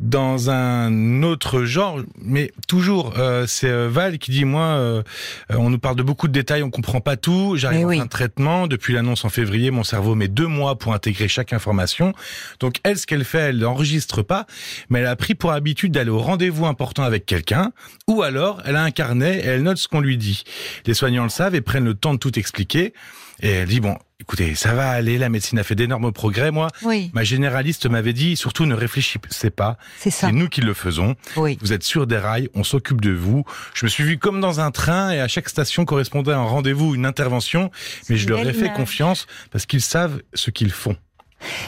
dans 0.00 0.50
un 0.50 1.22
autre 1.22 1.64
genre, 1.64 2.00
mais 2.20 2.50
toujours, 2.66 3.14
euh, 3.16 3.46
c'est 3.46 3.70
euh, 3.70 3.88
Val 3.88 4.18
qui 4.18 4.32
dit 4.32 4.44
moi, 4.44 4.62
euh, 4.62 5.02
on 5.50 5.70
nous 5.70 5.78
parle 5.78 5.94
de 5.94 6.02
beaucoup 6.02 6.26
de 6.26 6.32
détails, 6.32 6.64
on 6.64 6.70
comprend 6.70 7.00
pas 7.00 7.16
tout. 7.16 7.54
J'arrive 7.56 7.88
eh 7.92 8.00
en 8.00 8.06
traitement 8.08 8.66
depuis 8.66 8.92
l'annonce 8.92 9.24
en 9.24 9.28
février, 9.28 9.70
mon 9.70 9.84
cerveau 9.84 10.16
met 10.16 10.26
deux 10.26 10.48
mois 10.48 10.76
pour 10.78 10.94
intégrer 10.94 11.28
chaque 11.28 11.52
information. 11.52 12.12
Donc 12.58 12.80
elle, 12.82 12.98
ce 12.98 13.06
qu'elle 13.06 13.24
fait, 13.24 13.38
elle 13.38 13.58
n'enregistre 13.58 14.22
pas, 14.22 14.46
mais 14.90 14.98
elle 14.98 15.06
a 15.06 15.16
pris 15.16 15.36
pour 15.36 15.52
habitude 15.52 15.92
d'aller 15.92 16.10
au 16.10 16.18
rendez-vous 16.18 16.66
important 16.66 17.04
avec 17.04 17.24
quelqu'un, 17.24 17.70
ou 18.08 18.22
alors 18.22 18.62
elle 18.64 18.76
a 18.76 18.82
un 18.82 18.90
carnet 18.90 19.38
et 19.38 19.46
elle 19.46 19.62
note 19.62 19.78
ce 19.78 19.86
qu'on 19.86 20.00
lui 20.00 20.18
dit. 20.18 20.42
Les 20.86 20.94
soignants 20.94 21.24
le 21.24 21.30
savent 21.30 21.54
et 21.54 21.60
prennent 21.60 21.84
le 21.84 21.94
temps 21.94 22.14
de 22.14 22.18
tout 22.18 22.36
expliquer. 22.36 22.94
Et 23.40 23.50
elle 23.50 23.68
dit 23.68 23.80
bon, 23.80 23.96
écoutez, 24.24 24.54
ça 24.54 24.72
va 24.72 24.88
aller, 24.88 25.18
la 25.18 25.28
médecine 25.28 25.58
a 25.58 25.62
fait 25.62 25.74
d'énormes 25.74 26.10
progrès. 26.10 26.50
Moi, 26.50 26.68
ma 27.12 27.24
généraliste 27.24 27.84
m'avait 27.90 28.14
dit, 28.14 28.36
surtout 28.36 28.64
ne 28.64 28.74
réfléchissez 28.74 29.50
pas. 29.50 29.76
C'est 29.98 30.32
nous 30.32 30.48
qui 30.48 30.62
le 30.62 30.72
faisons. 30.72 31.14
Vous 31.36 31.72
êtes 31.74 31.82
sur 31.82 32.06
des 32.06 32.16
rails, 32.16 32.48
on 32.54 32.64
s'occupe 32.64 33.02
de 33.02 33.10
vous. 33.10 33.44
Je 33.74 33.84
me 33.84 33.90
suis 33.90 34.02
vu 34.02 34.16
comme 34.16 34.40
dans 34.40 34.60
un 34.60 34.70
train 34.70 35.10
et 35.10 35.20
à 35.20 35.28
chaque 35.28 35.50
station 35.50 35.84
correspondait 35.84 36.32
un 36.32 36.42
rendez-vous, 36.42 36.94
une 36.94 37.04
intervention. 37.04 37.70
Mais 38.08 38.16
je 38.16 38.26
leur 38.26 38.40
ai 38.40 38.54
fait 38.54 38.72
confiance 38.72 39.26
parce 39.50 39.66
qu'ils 39.66 39.82
savent 39.82 40.22
ce 40.32 40.50
qu'ils 40.50 40.72
font. 40.72 40.96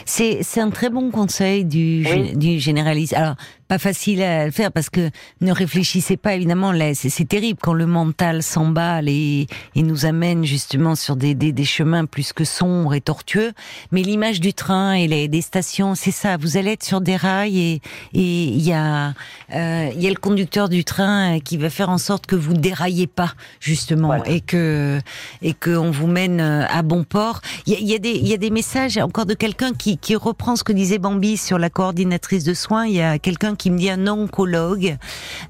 C'est 0.05 0.41
un 0.57 0.71
très 0.71 0.89
bon 0.89 1.11
conseil 1.11 1.63
du, 1.63 2.03
du 2.35 2.59
généraliste. 2.59 3.13
Alors 3.13 3.35
pas 3.67 3.77
facile 3.77 4.23
à 4.23 4.49
faire 4.51 4.71
parce 4.71 4.89
que 4.89 5.09
ne 5.41 5.51
réfléchissez 5.51 6.17
pas 6.17 6.35
évidemment. 6.35 6.71
Là, 6.71 6.93
c'est 6.95 7.27
terrible 7.27 7.59
quand 7.61 7.73
le 7.73 7.85
mental 7.85 8.41
s'emballe 8.43 9.09
et, 9.09 9.47
et, 9.75 9.83
nous 9.83 10.05
amène 10.05 10.45
justement 10.45 10.95
sur 10.95 11.15
des, 11.15 11.35
des, 11.35 11.51
des, 11.51 11.65
chemins 11.65 12.05
plus 12.05 12.33
que 12.33 12.45
sombres 12.45 12.93
et 12.93 13.01
tortueux. 13.01 13.51
Mais 13.91 14.03
l'image 14.03 14.39
du 14.39 14.53
train 14.53 14.93
et 14.93 15.07
les 15.07 15.27
des 15.27 15.41
stations, 15.41 15.95
c'est 15.95 16.11
ça. 16.11 16.37
Vous 16.37 16.57
allez 16.57 16.71
être 16.71 16.83
sur 16.83 17.01
des 17.01 17.15
rails 17.15 17.59
et 17.59 17.81
et 18.13 18.43
il 18.45 18.61
y 18.61 18.73
a 18.73 19.13
euh, 19.53 19.89
il 19.93 20.01
y 20.01 20.07
a 20.07 20.09
le 20.09 20.15
conducteur 20.15 20.69
du 20.69 20.83
train 20.83 21.39
qui 21.39 21.57
va 21.57 21.69
faire 21.69 21.89
en 21.89 21.97
sorte 21.97 22.25
que 22.25 22.35
vous 22.35 22.53
déraillez 22.53 23.07
pas 23.07 23.33
justement 23.59 24.23
et 24.23 24.41
que 24.41 24.99
et 25.41 25.53
que 25.53 25.75
on 25.75 25.91
vous 25.91 26.07
mène 26.07 26.39
à 26.39 26.81
bon 26.83 27.03
port. 27.03 27.41
Il 27.65 27.73
y 27.73 27.75
a, 27.75 27.79
y 27.79 27.95
a, 27.95 27.99
des 27.99 28.11
il 28.11 28.27
y 28.27 28.33
a 28.33 28.37
des 28.37 28.49
messages 28.49 28.97
encore 28.97 29.25
de 29.25 29.33
quelqu'un 29.33 29.73
qui 29.73 29.97
qui 29.97 30.15
reprend 30.15 30.55
ce 30.55 30.63
que 30.63 30.71
disait 30.71 30.99
Bambi 30.99 31.35
sur 31.35 31.57
la 31.57 31.69
coordinatrice 31.69 32.43
de 32.43 32.53
soins. 32.53 32.85
Il 32.85 32.93
y 32.93 33.01
a 33.01 33.19
quelqu'un 33.19 33.55
qui 33.57 33.71
me 33.71 33.77
dit 33.77 33.89
un 33.89 34.07
oncologue 34.07 34.97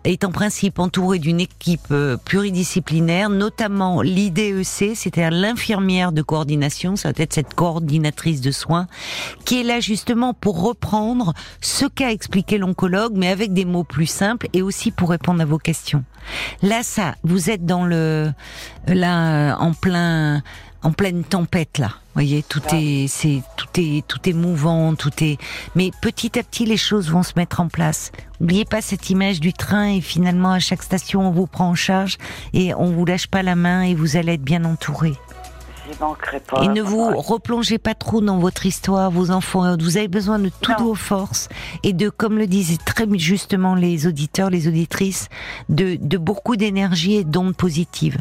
est 0.03 0.23
en 0.23 0.31
principe 0.31 0.79
entouré 0.79 1.19
d'une 1.19 1.39
équipe 1.39 1.87
euh, 1.91 2.17
pluridisciplinaire, 2.17 3.29
notamment 3.29 4.01
l'IDEC, 4.01 4.95
c'est-à-dire 4.95 5.31
l'infirmière 5.31 6.11
de 6.11 6.21
coordination, 6.21 6.95
ça 6.95 7.11
va 7.11 7.23
être 7.23 7.33
cette 7.33 7.53
coordinatrice 7.53 8.41
de 8.41 8.51
soins, 8.51 8.87
qui 9.45 9.61
est 9.61 9.63
là 9.63 9.79
justement 9.79 10.33
pour 10.33 10.61
reprendre 10.61 11.33
ce 11.61 11.85
qu'a 11.85 12.11
expliqué 12.11 12.57
l'oncologue, 12.57 13.13
mais 13.15 13.29
avec 13.29 13.53
des 13.53 13.65
mots 13.65 13.83
plus 13.83 14.07
simples 14.07 14.47
et 14.53 14.61
aussi 14.61 14.91
pour 14.91 15.09
répondre 15.09 15.41
à 15.41 15.45
vos 15.45 15.57
questions. 15.57 16.03
Là, 16.61 16.83
ça, 16.83 17.15
vous 17.23 17.49
êtes 17.49 17.65
dans 17.65 17.85
le, 17.85 18.31
là, 18.87 19.57
en 19.59 19.73
plein, 19.73 20.41
en 20.83 20.91
pleine 20.91 21.23
tempête 21.23 21.77
là. 21.77 21.87
Vous 21.87 22.23
voyez, 22.23 22.43
tout 22.43 22.61
est, 22.73 23.07
c'est, 23.07 23.41
tout 23.57 23.67
est, 23.77 24.05
tout 24.07 24.27
est 24.27 24.33
mouvant, 24.33 24.95
tout 24.95 25.11
est. 25.23 25.37
Mais 25.75 25.91
petit 26.01 26.39
à 26.39 26.43
petit, 26.43 26.65
les 26.65 26.77
choses 26.77 27.09
vont 27.11 27.23
se 27.23 27.33
mettre 27.35 27.59
en 27.59 27.67
place. 27.67 28.11
N'oubliez 28.39 28.65
pas 28.65 28.81
cette 28.81 29.09
image 29.09 29.39
du 29.39 29.53
train 29.53 29.89
et 29.93 30.01
finalement 30.01 30.51
à 30.51 30.59
chaque 30.59 30.83
station, 30.83 31.27
on 31.27 31.31
vous 31.31 31.47
prend 31.47 31.69
en 31.69 31.75
charge 31.75 32.17
et 32.53 32.73
on 32.73 32.91
vous 32.91 33.05
lâche 33.05 33.27
pas 33.27 33.43
la 33.43 33.55
main 33.55 33.83
et 33.83 33.93
vous 33.93 34.17
allez 34.17 34.33
être 34.33 34.43
bien 34.43 34.65
entouré. 34.65 35.13
Pas, 35.99 36.63
et 36.63 36.67
ne 36.67 36.81
vous 36.81 37.09
replongez 37.17 37.77
pas 37.77 37.95
trop 37.95 38.21
dans 38.21 38.37
votre 38.37 38.65
histoire, 38.65 39.09
vos 39.09 39.31
enfants. 39.31 39.75
Vous 39.77 39.97
avez 39.97 40.07
besoin 40.07 40.37
de 40.37 40.51
toutes 40.61 40.79
vos 40.79 40.95
forces 40.95 41.49
et 41.83 41.93
de, 41.93 42.09
comme 42.09 42.37
le 42.37 42.45
disaient 42.45 42.77
très 42.85 43.05
justement 43.17 43.73
les 43.73 44.05
auditeurs, 44.05 44.49
les 44.49 44.67
auditrices, 44.67 45.29
de, 45.69 45.97
de 45.99 46.17
beaucoup 46.17 46.55
d'énergie 46.55 47.15
et 47.15 47.23
d'ondes 47.23 47.55
positives. 47.55 48.17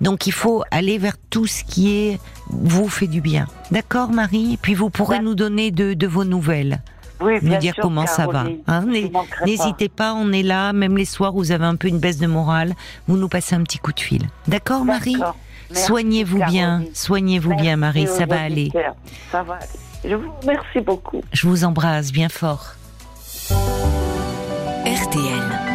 Donc 0.00 0.26
il 0.26 0.32
faut 0.32 0.64
aller 0.70 0.98
vers 0.98 1.16
tout 1.30 1.46
ce 1.46 1.62
qui 1.62 1.92
est 1.92 2.20
vous 2.48 2.88
fait 2.88 3.06
du 3.06 3.20
bien. 3.20 3.46
D'accord, 3.70 4.10
Marie? 4.10 4.54
Et 4.54 4.56
puis 4.56 4.74
vous 4.74 4.90
pourrez 4.90 5.20
nous 5.20 5.34
donner 5.34 5.70
de, 5.70 5.94
de 5.94 6.06
vos 6.06 6.24
nouvelles. 6.24 6.82
Oui, 7.20 7.34
nous 7.42 7.56
dire 7.58 7.74
sûr, 7.74 7.82
comment 7.82 8.06
ça 8.06 8.26
va. 8.26 8.46
Hein 8.66 8.86
N'hésitez 9.44 9.88
pas. 9.88 10.14
on 10.14 10.32
est 10.32 10.42
là, 10.42 10.72
même 10.72 10.96
les 10.96 11.04
soirs 11.04 11.34
où 11.34 11.38
vous 11.38 11.52
avez 11.52 11.66
un 11.66 11.76
peu 11.76 11.88
une 11.88 11.98
baisse 11.98 12.18
de 12.18 12.26
morale, 12.26 12.74
vous 13.06 13.18
nous 13.18 13.28
passez 13.28 13.54
un 13.54 13.62
petit 13.62 13.78
coup 13.78 13.92
de 13.92 14.00
fil. 14.00 14.22
D'accord, 14.48 14.84
Marie? 14.84 15.18
Soignez-vous 15.72 16.44
bien, 16.44 16.84
soignez-vous 16.94 17.54
bien, 17.54 17.76
Marie, 17.76 18.06
ça 18.06 18.26
va 18.26 18.40
aller. 18.40 18.70
Ça 19.30 19.42
va 19.42 19.54
aller. 19.54 19.66
Je 20.04 20.14
vous 20.14 20.32
remercie 20.40 20.80
beaucoup. 20.80 21.22
Je 21.32 21.46
vous 21.46 21.64
embrasse 21.64 22.12
bien 22.12 22.28
fort. 22.28 22.74
RTL. 24.86 25.69